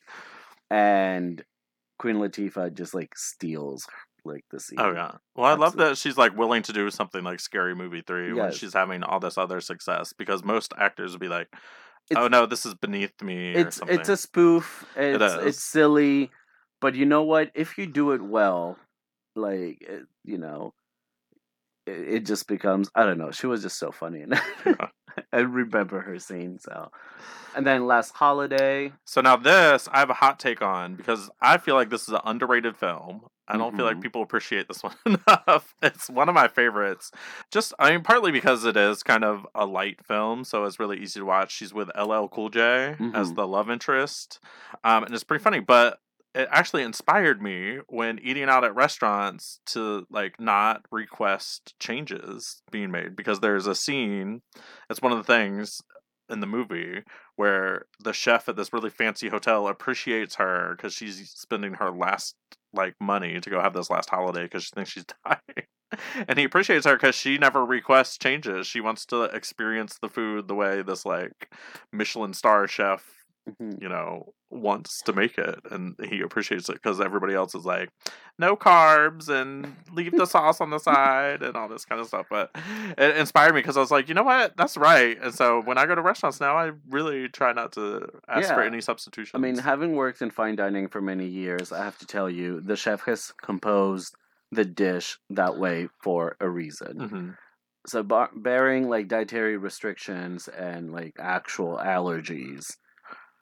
[0.70, 1.44] and
[1.98, 3.86] queen latifah just like steals
[4.26, 5.14] like the scene Oh yeah.
[5.36, 8.52] Well, I love that she's like willing to do something like Scary Movie three when
[8.52, 11.58] she's having all this other success because most actors would be like, oh,
[12.12, 13.98] It's- "Oh no, this is beneath me." or it's something.
[13.98, 14.86] it's a spoof.
[14.98, 15.46] It's is.
[15.46, 16.32] it's silly,
[16.82, 17.50] But you know what?
[17.56, 18.78] If you do it well,
[19.40, 20.74] like it, you know,
[21.86, 23.32] it, it just becomes I don't know.
[23.32, 24.40] She was just so funny, and
[25.34, 26.60] I remember her scene.
[26.60, 26.92] So,
[27.56, 28.94] and then last holiday.
[29.06, 32.14] So now this I have a hot take on because I feel like this is
[32.14, 33.22] an underrated film.
[33.52, 34.04] I don't feel like Mhm.
[34.04, 35.74] people appreciate this one enough.
[35.82, 37.12] It's one of my favorites.
[37.52, 41.00] Just I mean partly because it is kind of a light film, so it's really
[41.00, 41.52] easy to watch.
[41.52, 43.36] She's with LL Cool J as Mhm.
[43.36, 44.40] the love interest.
[44.84, 46.00] Um, and it's pretty funny, but
[46.36, 52.92] it actually inspired me when eating out at restaurants to like not request changes being
[52.92, 54.42] made because there's a scene
[54.90, 55.82] it's one of the things
[56.30, 57.02] in the movie
[57.36, 62.36] where the chef at this really fancy hotel appreciates her because she's spending her last
[62.74, 65.68] like money to go have this last holiday because she thinks she's dying.
[66.28, 68.68] And he appreciates her because she never requests changes.
[68.68, 71.52] She wants to experience the food the way this like
[71.92, 73.04] michelin star chef
[73.48, 73.82] Mhm.
[73.82, 77.90] you know wants to make it and he appreciates it because everybody else is like
[78.38, 82.26] no carbs and leave the sauce on the side and all this kind of stuff
[82.30, 82.52] but
[82.98, 85.78] it inspired me because i was like you know what that's right and so when
[85.78, 89.38] i go to restaurants now i really try not to ask for any substitutions I
[89.40, 92.76] mean, having worked in fine dining for many years, I have to tell you, the
[92.76, 94.16] chef has composed
[94.52, 96.98] the dish that way for a reason.
[96.98, 97.38] Mhm.
[97.88, 102.76] So, bar- bearing like dietary restrictions and like actual allergies,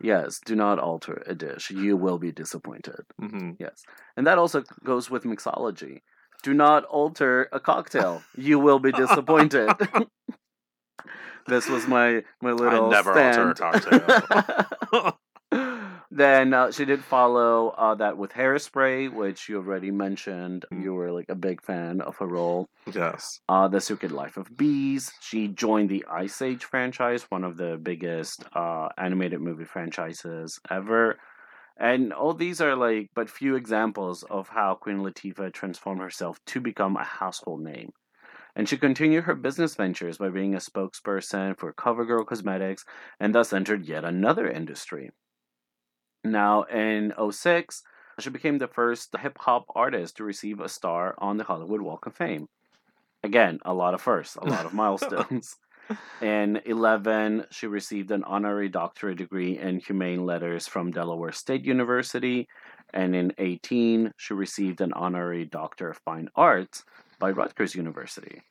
[0.01, 1.69] yes, do not alter a dish.
[1.71, 3.01] You will be disappointed.
[3.21, 3.57] Mhm.
[3.60, 3.83] Yes.
[4.15, 6.01] And that also goes with mixology.
[6.43, 8.21] Do not alter a cocktail.
[8.36, 9.69] You will be disappointed.
[11.47, 15.17] this was my my little I never alter a cocktail.
[16.17, 20.65] then uh, she did follow uh, that with Hairspray, which you already mentioned.
[20.73, 20.84] Mm.
[20.84, 22.67] You were like a big fan of her role.
[22.91, 25.12] yes Uh, the Secret Life of Bees.
[25.21, 31.19] She joined the Ice Age franchise, one of the biggest uh, animated movie franchises ever.
[31.80, 36.60] And all these are like but few examples of how Queen Latifah transformed herself to
[36.60, 37.91] become a household name.
[38.56, 42.84] And she continued her business ventures by being a spokesperson for CoverGirl Cosmetics
[43.19, 45.12] and thus entered yet another industry.
[46.32, 47.84] Now, in 06,
[48.20, 52.06] she became the first hip hop artist to receive a star on the Hollywood Walk
[52.06, 52.48] of Fame.
[53.24, 55.56] Again, a lot of firsts, a lot of milestones.
[56.22, 62.48] In 11, she received an honorary doctorate degree in humane letters from Delaware State University.
[62.94, 66.84] And in 18, she received an honorary Doctor of Fine Arts
[67.20, 68.42] by Rutgers University.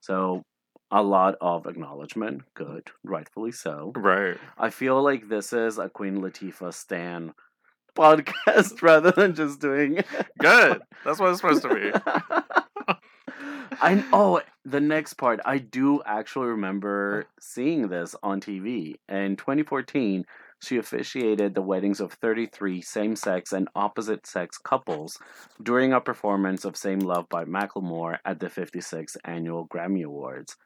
[0.00, 0.42] So,
[0.90, 2.42] a lot of acknowledgement.
[2.54, 3.92] Good, rightfully so.
[3.96, 7.34] right I feel like this is a Queen Latifah Stan
[7.98, 10.02] podcast rather than just doing.
[10.38, 11.92] good that's what it's supposed to be
[13.80, 17.28] I oh the next part I do actually remember uh-huh.
[17.40, 20.24] seeing this on TV in 2014
[20.60, 25.18] she officiated the weddings of 33 same-sex and opposite-sex couples
[25.62, 30.56] during a performance of Same Love by Macklemore at the 56th annual Grammy Awards.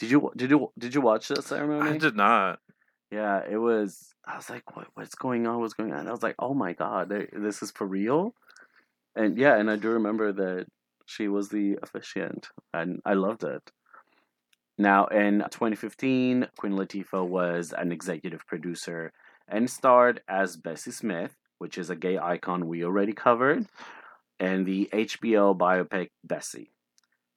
[0.00, 1.90] Did you did you did you watch this ceremony?
[1.90, 2.58] i did not
[3.12, 4.14] Yeah, it was.
[4.26, 5.60] I was like, what, what's going on?
[5.60, 6.08] What's going on?
[6.08, 8.34] I was like, oh my god, this is for real.
[9.14, 10.66] And yeah, and I do remember that
[11.04, 13.70] she was the officiant, and I loved it.
[14.78, 19.12] Now, in 2015, Queen Latifah was an executive producer
[19.48, 23.66] and starred as Bessie Smith, which is a gay icon we already covered,
[24.38, 26.70] and the HBO biopic Bessie.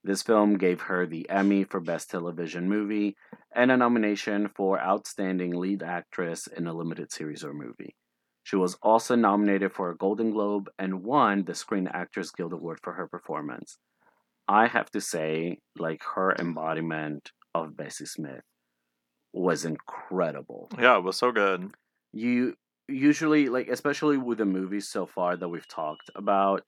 [0.04, 3.16] This film gave her the Emmy for Best Television Movie
[3.56, 7.96] and a nomination for Outstanding Lead Actress in a Limited Series or Movie.
[8.44, 12.80] She was also nominated for a Golden Globe and won the Screen Actors Guild Award
[12.84, 13.78] for her performance.
[14.48, 18.44] I have to say, like, her embodiment of Bessie Smith
[19.32, 20.70] was incredible.
[20.80, 21.72] yeah it was so good
[22.12, 22.56] You
[22.88, 26.64] usually, like, especially with the movies so far that we've talked about,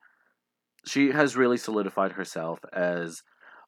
[0.88, 3.24] she has really solidified herself as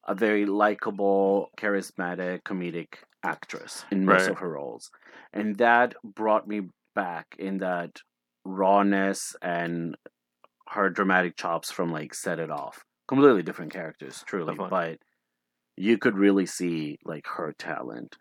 [0.08, 4.32] a very likable, charismatic, comedic actress in most Right.
[4.32, 4.89] of her roles.
[5.34, 7.99] And that brought me back in that
[8.45, 9.97] rawness and
[10.69, 12.84] her dramatic chops from like Set It Off.
[13.08, 14.69] Completely different characters, truly, Definitely.
[14.69, 14.99] but
[15.77, 18.17] you could really see like her talent.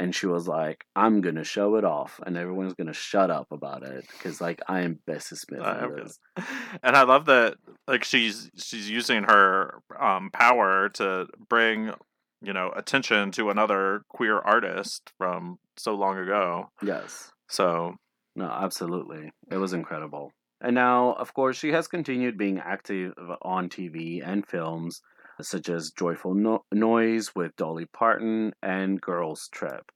[0.00, 3.82] And she was like, I'm gonna show it off, and everyone's gonna shut up about
[3.82, 5.60] it because, like, I am Bessie Smith.
[5.60, 6.18] I in am this.
[6.82, 11.92] and I love that like she's she's using her um power to bring
[12.40, 16.70] you know attention to another queer artist from so long ago.
[16.82, 17.30] Yes.
[17.48, 17.96] So
[18.34, 19.32] No, absolutely.
[19.50, 20.32] It was incredible.
[20.62, 25.00] And now, of course, she has continued being active on TV and films,
[25.44, 29.90] such as Joyful no- Noise with Dolly Parton and Girls Trip,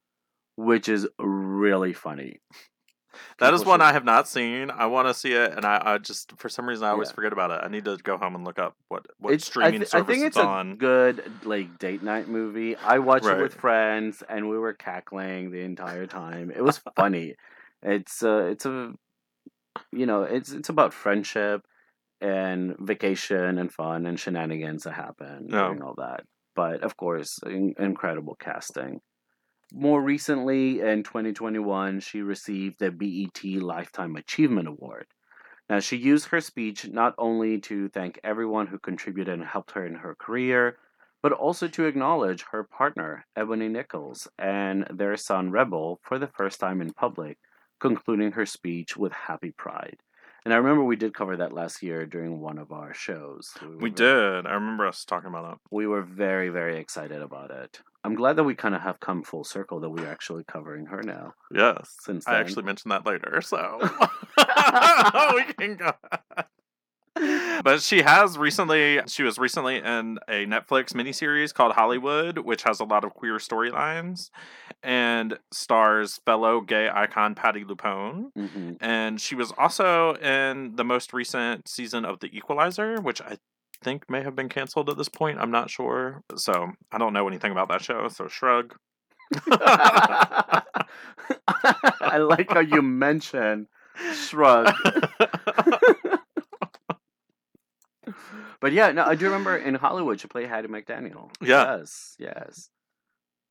[0.55, 2.39] which is really funny.
[3.39, 4.69] That is one should- I have not seen.
[4.69, 7.13] I want to see it, and I, I just for some reason I always Yeah.
[7.15, 7.61] forget about it.
[7.63, 10.07] I need to go home and look up what what It's- I, streaming I service
[10.07, 10.71] think it's, it's on.
[10.73, 12.75] a good like date night movie.
[12.75, 16.51] I watched it with friends, and we were cackling the entire time.
[16.51, 17.35] It was funny.
[17.81, 18.93] it's uh, it's a
[19.93, 21.65] you know it's it's about friendship
[22.21, 25.67] and vacation and fun and shenanigans that happen Yeah.
[25.67, 26.23] during all that.
[26.55, 29.01] But of course, in- incredible casting.
[29.73, 35.07] More recently, in 2021, she received the BET Lifetime Achievement Award.
[35.69, 39.85] Now, she used her speech not only to thank everyone who contributed and helped her
[39.85, 40.77] in her career,
[41.23, 46.59] but also to acknowledge her partner, Ebony Nichols, and their son, Rebel, for the first
[46.59, 47.39] time in public,
[47.79, 49.97] concluding her speech with Happy Pride.
[50.45, 53.51] And I remember we did cover that last year during one of our shows.
[53.63, 54.45] We very- did.
[54.45, 55.59] I remember us talking about it.
[55.71, 59.23] we were very very excited about it i'm glad that we kind of have come
[59.23, 61.95] full circle that we're actually covering her now Yes.
[62.01, 63.79] since I actually mentioned that later, so
[65.35, 65.91] we can go.
[67.63, 72.79] But she has recently, she was recently in a Netflix miniseries called Hollywood, which has
[72.79, 74.29] a lot of queer storylines
[74.83, 78.31] and stars fellow gay icon Patti LuPone.
[78.35, 83.37] hmm And she was also in the most recent season of The Equalizer, which I
[83.83, 85.39] think may have been canceled at this point.
[85.39, 86.23] I'm not sure.
[86.35, 88.75] So I don't know anything about that show, so shrug.
[92.01, 93.67] i like how you mention
[94.13, 94.71] shrug
[98.65, 101.77] but yeah no i do remember in hollywood she played hattie mcdaniel Yeah.
[101.77, 102.69] yes yes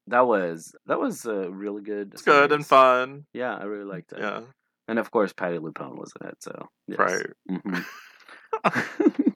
[0.08, 3.26] that was that was a really good it's good and fun.
[3.32, 4.40] yeah i really liked it Yeah,
[4.88, 6.98] and of course patti lupone was in it so yes.
[6.98, 7.30] right.
[7.48, 7.84] Mhm.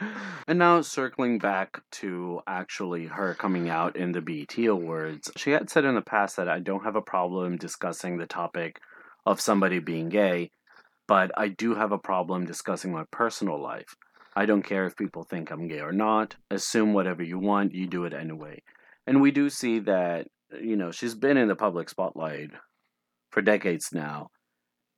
[0.48, 5.70] and now circling back to actually her coming out in the BET Awards, she had
[5.70, 8.80] said in the past that I don't have a problem discussing the topic
[9.26, 10.50] of somebody being gay,
[11.06, 13.94] but I do have a problem discussing my personal life.
[14.34, 16.36] I don't care if people think I'm gay or not.
[16.50, 18.62] Assume whatever you want, you do it anyway.
[19.06, 20.28] And we do see that,
[20.60, 22.50] you know, she's been in the public spotlight
[23.30, 24.28] for decades now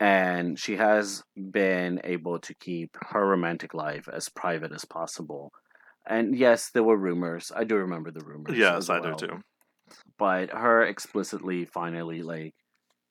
[0.01, 5.53] and she has been able to keep her romantic life as private as possible.
[6.07, 7.53] And yes, there were rumors.
[7.55, 8.59] I do remember the rumors.
[8.59, 9.41] Yes, as I do too.
[10.19, 12.55] But her explicitly finally like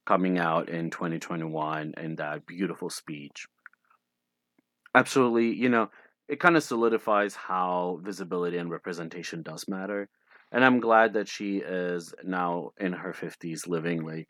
[0.05, 3.47] coming out in 2021 in that beautiful speech.
[4.93, 5.89] Absolutely, you know,
[6.27, 10.09] it kind of solidifies how visibility and representation does matter.
[10.51, 14.27] And I'm glad that she is now in her 50s living like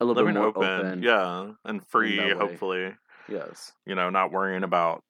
[0.00, 1.02] a little Living bit more open, open.
[1.02, 2.16] yeah, and free.
[2.32, 2.94] Hopefully,
[3.28, 3.72] Yes.
[3.86, 5.02] you know, not worrying about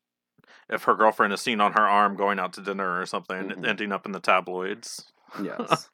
[0.70, 3.66] if her girlfriend is seen on her arm going out to dinner or something, Mhm.
[3.66, 5.05] ending up in the tabloids.
[5.45, 5.91] Yes.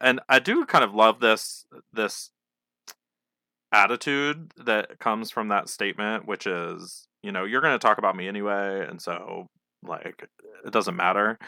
[0.00, 2.30] and I do kind of love this this
[3.72, 8.16] attitude that comes from that statement, which is, you know, you're going to talk about
[8.16, 9.48] me anyway, and so
[9.82, 10.28] like
[10.64, 11.38] it doesn't matter.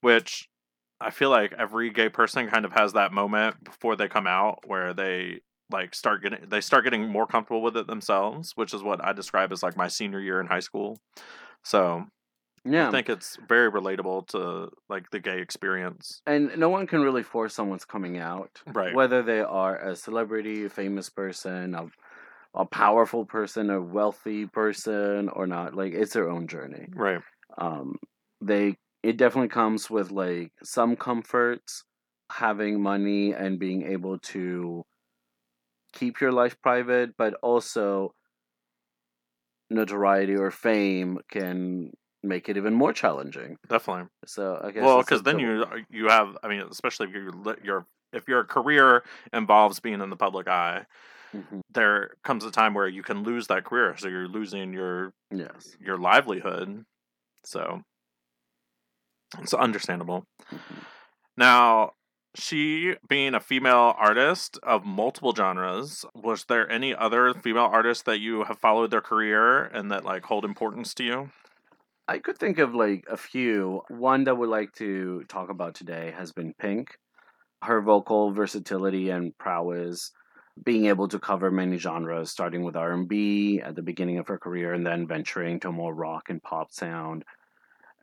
[0.00, 0.48] Which
[1.00, 4.60] I feel like every gay person kind of has that moment before they come out
[4.66, 5.40] where they
[5.72, 9.12] like start getting they start getting more comfortable with it themselves, which is what I
[9.12, 10.98] describe as like my senior year in high school.
[11.64, 12.06] So
[12.64, 12.88] yeah.
[12.88, 16.20] I think it's very relatable to like the gay experience.
[16.26, 18.60] and no one can really force someone's coming out.
[18.66, 18.94] Right.
[18.94, 21.88] Whether they are a celebrity, a famous person, a,
[22.56, 25.74] a powerful person, a wealthy person, or not.
[25.74, 26.86] Like, it's their own journey.
[26.94, 27.20] Right.
[27.58, 27.96] Um,
[28.40, 31.84] they it definitely comes with like some comforts,
[32.32, 34.84] having money and being able to
[35.92, 38.14] keep your life private, but also
[39.70, 41.90] notoriety or fame can
[42.22, 43.56] make it even more challenging.
[43.68, 44.08] Definitely.
[44.26, 47.86] So I guess well because then you you have i mean especially if you're your
[48.12, 50.84] if your career involves being in the public eye
[51.36, 51.60] Mhm.
[51.70, 55.76] there comes a time where you can lose that career so you're losing your yes.
[55.80, 56.84] your livelihood
[57.44, 57.82] so
[59.38, 60.84] it's understandable Mhm.
[61.36, 61.92] now
[62.34, 68.18] she being a female artist of multiple genres was there any other female artists that
[68.20, 71.30] you have followed their career and that like hold importance to you
[72.08, 73.82] I could think of like a few.
[73.88, 76.96] One that we'd like to talk about today has been Pink.
[77.62, 80.12] Her vocal versatility and prowess,
[80.64, 84.28] being able to cover many genres, starting with R and B at the beginning of
[84.28, 87.24] her career, and then venturing to more rock and pop sound.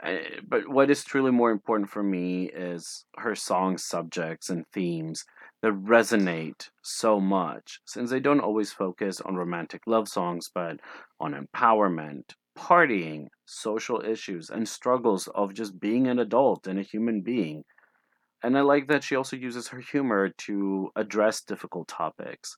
[0.04, 5.26] Eh, But what is truly more important for me is her song subjects and themes
[5.62, 10.80] that resonate so much, since they don't always focus on romantic love songs, but
[11.20, 17.22] on empowerment, partying, social issues, and struggles of just being an adult and a human
[17.22, 17.64] being.
[18.44, 22.58] And I like that she also uses her humor to address difficult topics.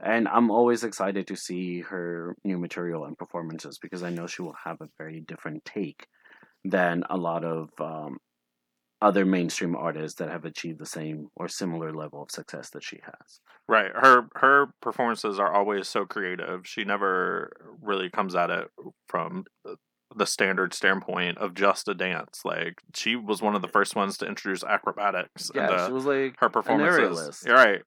[0.00, 4.42] And I'm always excited to see her new material and performances because I know she
[4.42, 6.06] will have a very different take
[6.64, 8.18] than a lot of um,
[9.02, 13.00] other mainstream artists that have achieved the same or similar level of success that she
[13.04, 13.40] has.
[13.68, 13.90] Right.
[13.94, 16.66] Her her performances are always so creative.
[16.66, 18.68] She never really comes at it
[19.06, 19.44] from
[20.14, 22.40] the standard standpoint of just a dance.
[22.44, 25.50] Like she was one of the first ones to introduce acrobatics.
[25.54, 27.42] Yeah, into she was like her an performances.
[27.46, 27.82] You're right.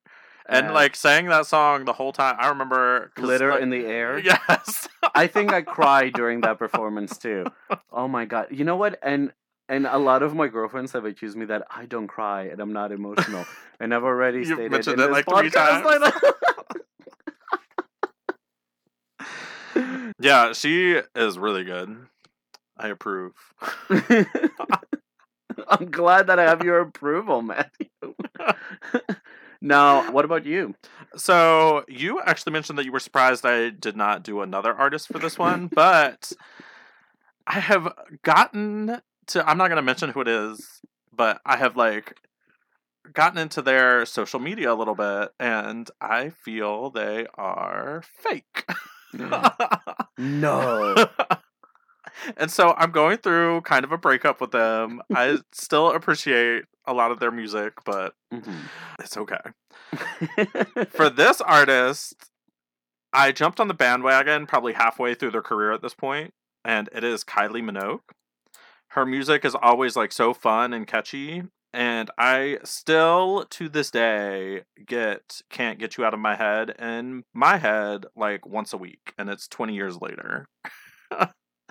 [0.47, 2.35] And, And like sang that song the whole time.
[2.37, 4.19] I remember glitter like- in the air.
[4.23, 4.87] Yes.
[5.15, 7.45] I think I cried during that performance too.
[7.91, 8.47] Oh my god!
[8.51, 8.99] You know what?
[9.03, 9.31] And
[9.69, 12.73] and a lot of my girlfriends have accused me that I don't cry and I'm
[12.73, 13.45] not emotional.
[13.79, 16.13] And I've already You've stated mentioned in it, like, three times.
[20.19, 22.07] yeah, she is really good.
[22.77, 23.33] I approve.
[25.67, 27.87] I'm glad that I have your approval, Matthew.
[29.61, 30.75] now, what about you?
[31.15, 35.19] So you actually mentioned that you were surprised I did not do another artist for
[35.19, 36.31] this one, but
[37.45, 37.93] I have
[38.23, 42.17] gotten to I'm not gonna mention who it is, but I have like
[43.13, 48.65] gotten into their social media a little bit and I feel they are fake.
[49.13, 50.07] Mm.
[50.17, 50.95] No.
[52.37, 55.01] And so I'm going through kind of a breakup with them.
[55.13, 58.69] I still appreciate a lot of their music, but Mhm.
[58.99, 59.39] it's okay.
[60.89, 62.15] For this artist,
[63.13, 66.33] I jumped on the bandwagon probably halfway through their career at this point,
[66.65, 68.01] and it is Kylie Minogue.
[68.89, 71.43] Her music is always like so fun and catchy,
[71.73, 77.23] and I still to this day get can't get you out of my head in
[77.33, 80.47] my head like once a week, and it's 20 years later.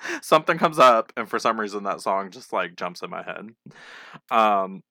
[0.23, 3.51] Something comes up, and for some reason that song just like jumps in my head.
[4.31, 4.83] Um,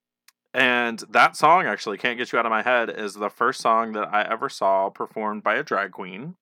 [0.54, 3.94] and that song actually can't get you out of my head is the first song
[3.94, 6.36] that I ever saw performed by a drag queen.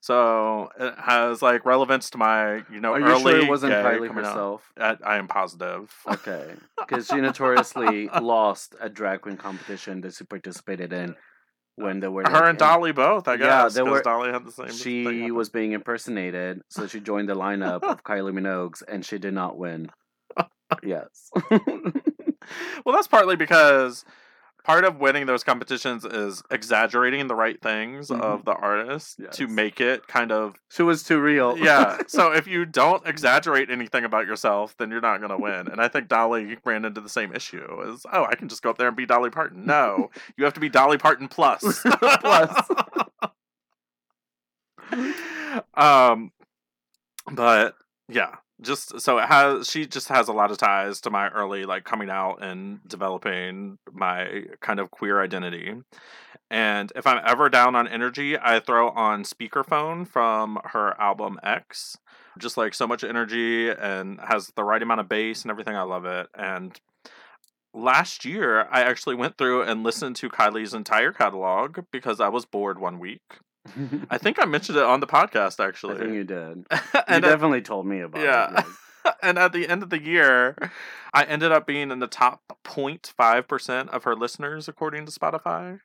[0.00, 3.72] So it has like relevance to my, you know, Are you early sure it wasn't
[3.72, 4.70] Kylie herself?
[4.78, 5.92] I, I am positive.
[6.06, 11.16] Okay, because she notoriously lost a drag queen competition that she participated in
[11.76, 13.74] when they were Her and Dolly both, I Yeah, guess.
[13.74, 14.70] they 'cause were- Dolly had the same.
[14.70, 19.34] She was being impersonated, so she joined the lineup of Kylie Minogue's, and she did
[19.34, 19.90] not win.
[20.82, 21.30] yes.
[22.84, 24.04] well, that's partly because
[24.66, 28.20] part of winning those competitions is exaggerating the right things Mhm.
[28.20, 31.56] of the artist to make it kind of she was too real.
[31.56, 31.98] yeah.
[32.08, 35.68] So if you don't exaggerate anything about yourself, then you're not gonna win.
[35.68, 37.64] And I think Dolly ran into the same issue.
[37.92, 39.64] Is oh, I can just go up there and be Dolly Parton.
[39.66, 41.62] No, you have to be Dolly Parton plus.
[42.00, 42.70] Plus.
[45.74, 46.32] um,
[47.32, 47.74] but
[48.08, 49.68] yeah, just so it has.
[49.68, 53.78] She just has a lot of ties to my early like coming out and developing
[53.92, 55.74] my kind of queer identity.
[56.50, 61.96] And if I'm ever down on energy, I throw on speakerphone from her album X.
[62.38, 65.74] Just like so much energy and has the right amount of bass and everything.
[65.74, 66.28] I love it.
[66.34, 66.78] And
[67.74, 72.44] last year, I actually went through and listened to Kylie's entire catalog because I was
[72.44, 73.22] bored one week.
[74.10, 75.96] I think I mentioned it on the podcast actually.
[75.96, 76.66] I think you did.
[76.70, 78.60] You and, at, definitely told me about Yeah.
[78.60, 78.64] it.
[79.04, 79.12] Yeah.
[79.22, 80.56] and at the end of the year,
[81.14, 85.80] I ended up being in the top 0.5% of her listeners according to Spotify.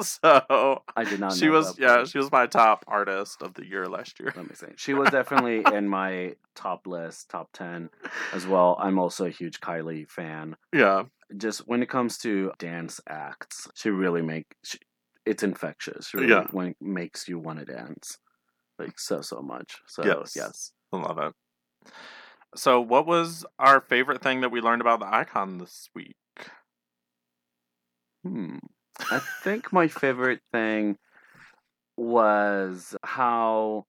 [0.00, 1.32] so I did not.
[1.34, 4.32] she was yeah, she was my top artist of the year last year.
[4.36, 4.66] Let me see.
[4.76, 7.90] She was definitely in my top list, top ten
[8.32, 8.76] as well.
[8.80, 10.56] I'm also a huge Kylie fan.
[10.72, 11.04] Yeah.
[11.36, 14.78] Just when it comes to dance acts, she really make she,
[15.26, 16.14] it's infectious.
[16.14, 16.46] Really Yeah.
[16.52, 18.18] when it makes you want to dance,
[18.78, 19.80] like so so much.
[19.86, 20.34] So Yes.
[20.34, 20.72] yes.
[20.92, 21.34] I love it.
[22.54, 26.16] So what was our favorite thing that we learned about the icon this week?
[28.24, 28.58] Hmm.
[29.10, 30.98] I think my favorite thing
[31.96, 33.86] was how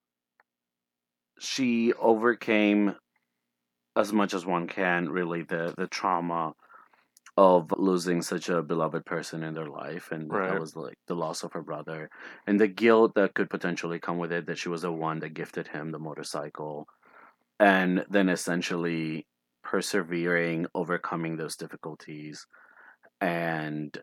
[1.39, 2.95] she overcame
[3.95, 6.53] as much as one can really the the trauma
[7.37, 10.43] of losing such a beloved person in their life and Right.
[10.43, 12.09] that was like the loss of her brother
[12.47, 15.29] and the guilt that could potentially come with it that she was the one that
[15.35, 16.87] gifted him the motorcycle
[17.59, 19.27] and then essentially
[19.63, 22.45] persevering overcoming those difficulties
[23.21, 24.01] and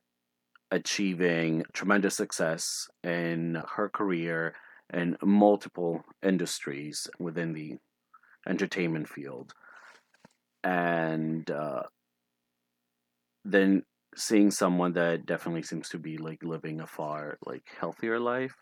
[0.70, 4.55] achieving tremendous success in her career
[4.93, 7.78] in multiple industries within the
[8.49, 9.55] entertainment field
[10.62, 11.82] and uh,
[13.45, 13.85] then
[14.17, 18.57] seeing someone that definitely seems to be like living a far like healthier life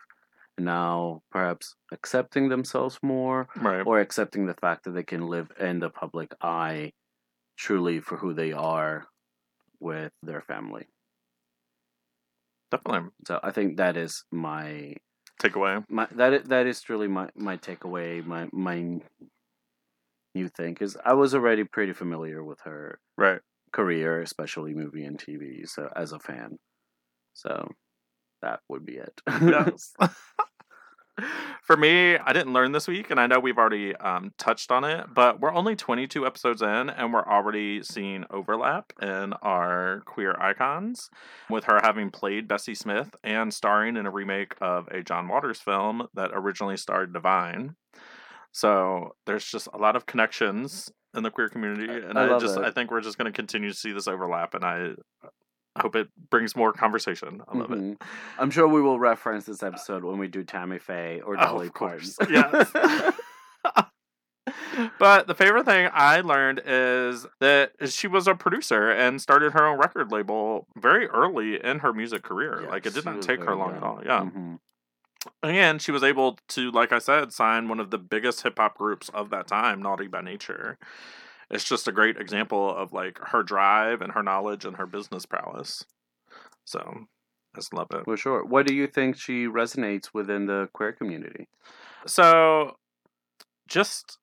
[0.57, 3.87] now perhaps accepting themselves more Right.
[3.87, 6.91] or accepting the fact that they can live in the public eye
[7.57, 9.07] truly for who they are
[9.79, 10.87] with their family
[12.71, 13.11] Definitely.
[13.27, 14.95] so I think that is my
[15.39, 15.85] takeaway.
[15.89, 18.25] My that that is truly my my takeaway.
[18.25, 18.99] My my
[20.35, 23.41] new thing is I was already pretty familiar with her Right.
[23.73, 25.67] Career, especially movie and TV.
[25.67, 26.59] So as a fan,
[27.33, 27.69] so
[28.41, 29.21] that would be it.
[29.27, 29.93] yes.
[31.61, 34.83] For me, I didn't learn this week, and I know we've already um, touched on
[34.83, 40.35] it, but we're only 22 episodes in, and we're already seeing overlap in our queer
[40.39, 41.09] icons,
[41.49, 45.59] with her having played Bessie Smith and starring in a remake of a John Waters
[45.59, 47.75] film that originally starred Divine.
[48.53, 52.57] So there's just a lot of connections in the queer community, and I I, just
[52.57, 52.63] it.
[52.63, 54.91] I think we're just going to continue to see this overlap, and I
[55.79, 57.41] hope it brings more conversation.
[57.47, 57.79] I love it.
[57.79, 58.01] Mhm.
[58.39, 61.69] I'm sure we will reference this episode when we do Tammy Faye or Oh, Dolly
[61.71, 62.15] course.
[62.15, 62.35] Parton.
[62.35, 62.71] Yes.
[64.99, 69.65] but the favorite thing I learned is that she was a producer and started her
[69.65, 72.67] own record label very early in her music career.
[72.69, 73.77] like it did not take her long young.
[73.77, 74.01] at all.
[74.05, 74.21] Yeah.
[74.21, 74.59] Mhm.
[75.41, 78.77] And she was able to, like I said, sign one of the biggest hip hop
[78.77, 80.77] groups of that time, Naughty by Nature.
[81.49, 85.25] It's just a great example of like her drive and her knowledge and her business
[85.25, 85.85] prowess.
[86.65, 88.05] So I just love it.
[88.05, 88.43] For sure.
[88.43, 91.47] What do you think she resonates within the queer community?
[92.05, 92.77] So,
[93.67, 94.17] just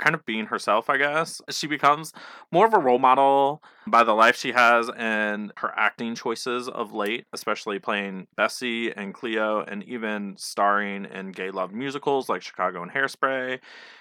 [0.00, 1.40] kind of being herself, I guess.
[1.50, 2.12] She becomes
[2.50, 6.92] more of a role model by the life she has and her acting choices of
[6.92, 12.82] late, especially playing Bessie and Cleo and even starring in gay love musicals like Chicago
[12.82, 13.60] and Hairspray.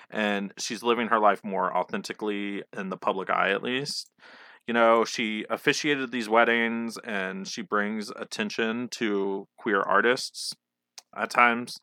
[0.10, 4.10] And she's living her life more authentically in the public eye, at least.
[4.66, 10.54] You know, she officiated these weddings and she brings attention to queer artists
[11.16, 11.80] at times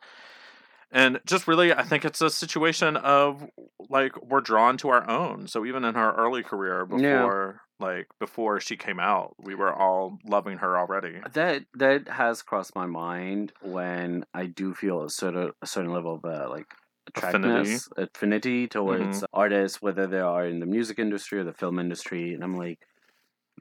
[0.96, 3.44] and just really i think it's a situation of
[3.88, 5.46] like we're drawn to our own.
[5.46, 6.96] So even in her early career Yeah.
[6.96, 11.20] before like before she came out we were all loving her already.
[11.34, 15.92] That that has crossed my mind when I do feel a sort of a certain
[15.92, 16.66] level of uh, like
[17.14, 17.76] Affinity.
[17.96, 22.42] affinity towards artists, whether they are in the music industry or the film industry, and
[22.42, 22.80] I'm like,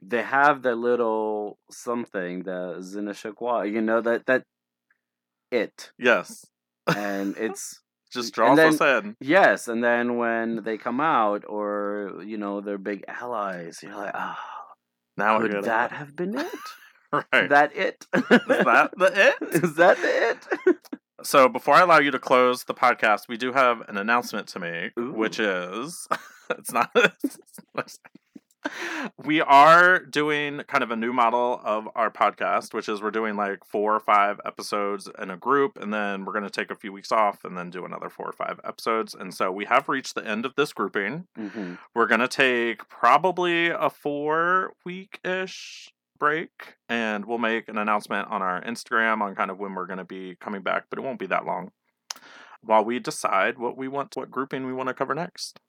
[0.02, 4.42] they have that little something, ne sais quoi, you know that that
[5.52, 6.44] it, yes
[6.94, 7.80] and it's
[8.12, 12.60] just draws then- us in yes, and then when they come out or you know
[12.60, 14.38] they're big allies, you're like, ah,
[15.16, 16.46] now I could that have been it?
[17.12, 18.04] right That it?
[18.14, 18.20] is
[18.64, 20.76] that the it Is that the it?
[21.22, 24.58] so before i allow you to close the podcast we do have an announcement to
[24.58, 25.12] make Ooh.
[25.12, 26.06] which is
[26.50, 26.90] it's not
[29.24, 33.36] we are doing kind of a new model of our podcast which is we're doing
[33.36, 36.74] like four or five episodes in a group and then we're going to take a
[36.74, 39.14] few weeks off and then do another four or five episodes.
[39.14, 41.26] And so we have reached the end of this grouping.
[41.36, 47.78] Hmm we're going to take probably a four week ish break and we'll make an
[47.78, 50.98] announcement on our Instagram on kind of when we're going to be coming back, but
[50.98, 51.70] it won't be that long
[52.62, 55.60] while we decide what we want, what grouping we want to cover next.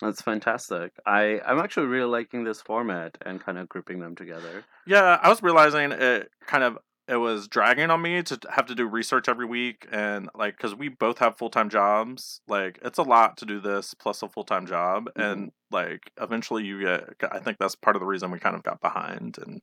[0.00, 0.92] That's fantastic.
[1.06, 4.64] I I'm actually really liking this format and kind of grouping them together.
[4.86, 6.78] Yeah, I was realizing it kind of
[7.08, 10.74] it was dragging on me to have to do research every week and like cuz
[10.74, 14.66] we both have full-time jobs, like it's a lot to do this plus a full-time
[14.66, 18.56] job and like eventually you get I think that's part of the reason we kind
[18.56, 19.60] of got behind and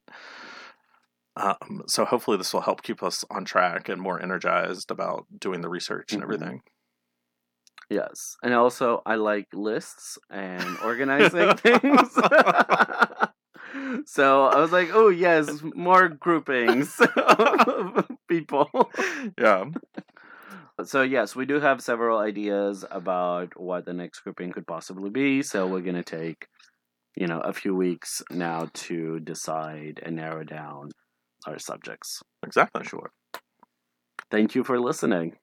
[1.35, 5.61] um, so hopefully this will help keep us on track and more energized about doing
[5.61, 6.23] the research and Mhm.
[6.23, 6.61] everything.
[7.89, 12.13] Yes, and also I like lists and organizing things.
[14.05, 18.69] so I was like, oh yes, more groupings of people.
[19.39, 19.65] Yeah.
[20.83, 25.41] So yes, we do have several ideas about what the next grouping could possibly be.
[25.41, 26.47] So we're gonna take,
[27.15, 30.91] you know, a few weeks now to decide and narrow down
[31.47, 32.83] our subjects Exactly.
[32.85, 33.11] sure.
[34.31, 35.37] Thank you for listening.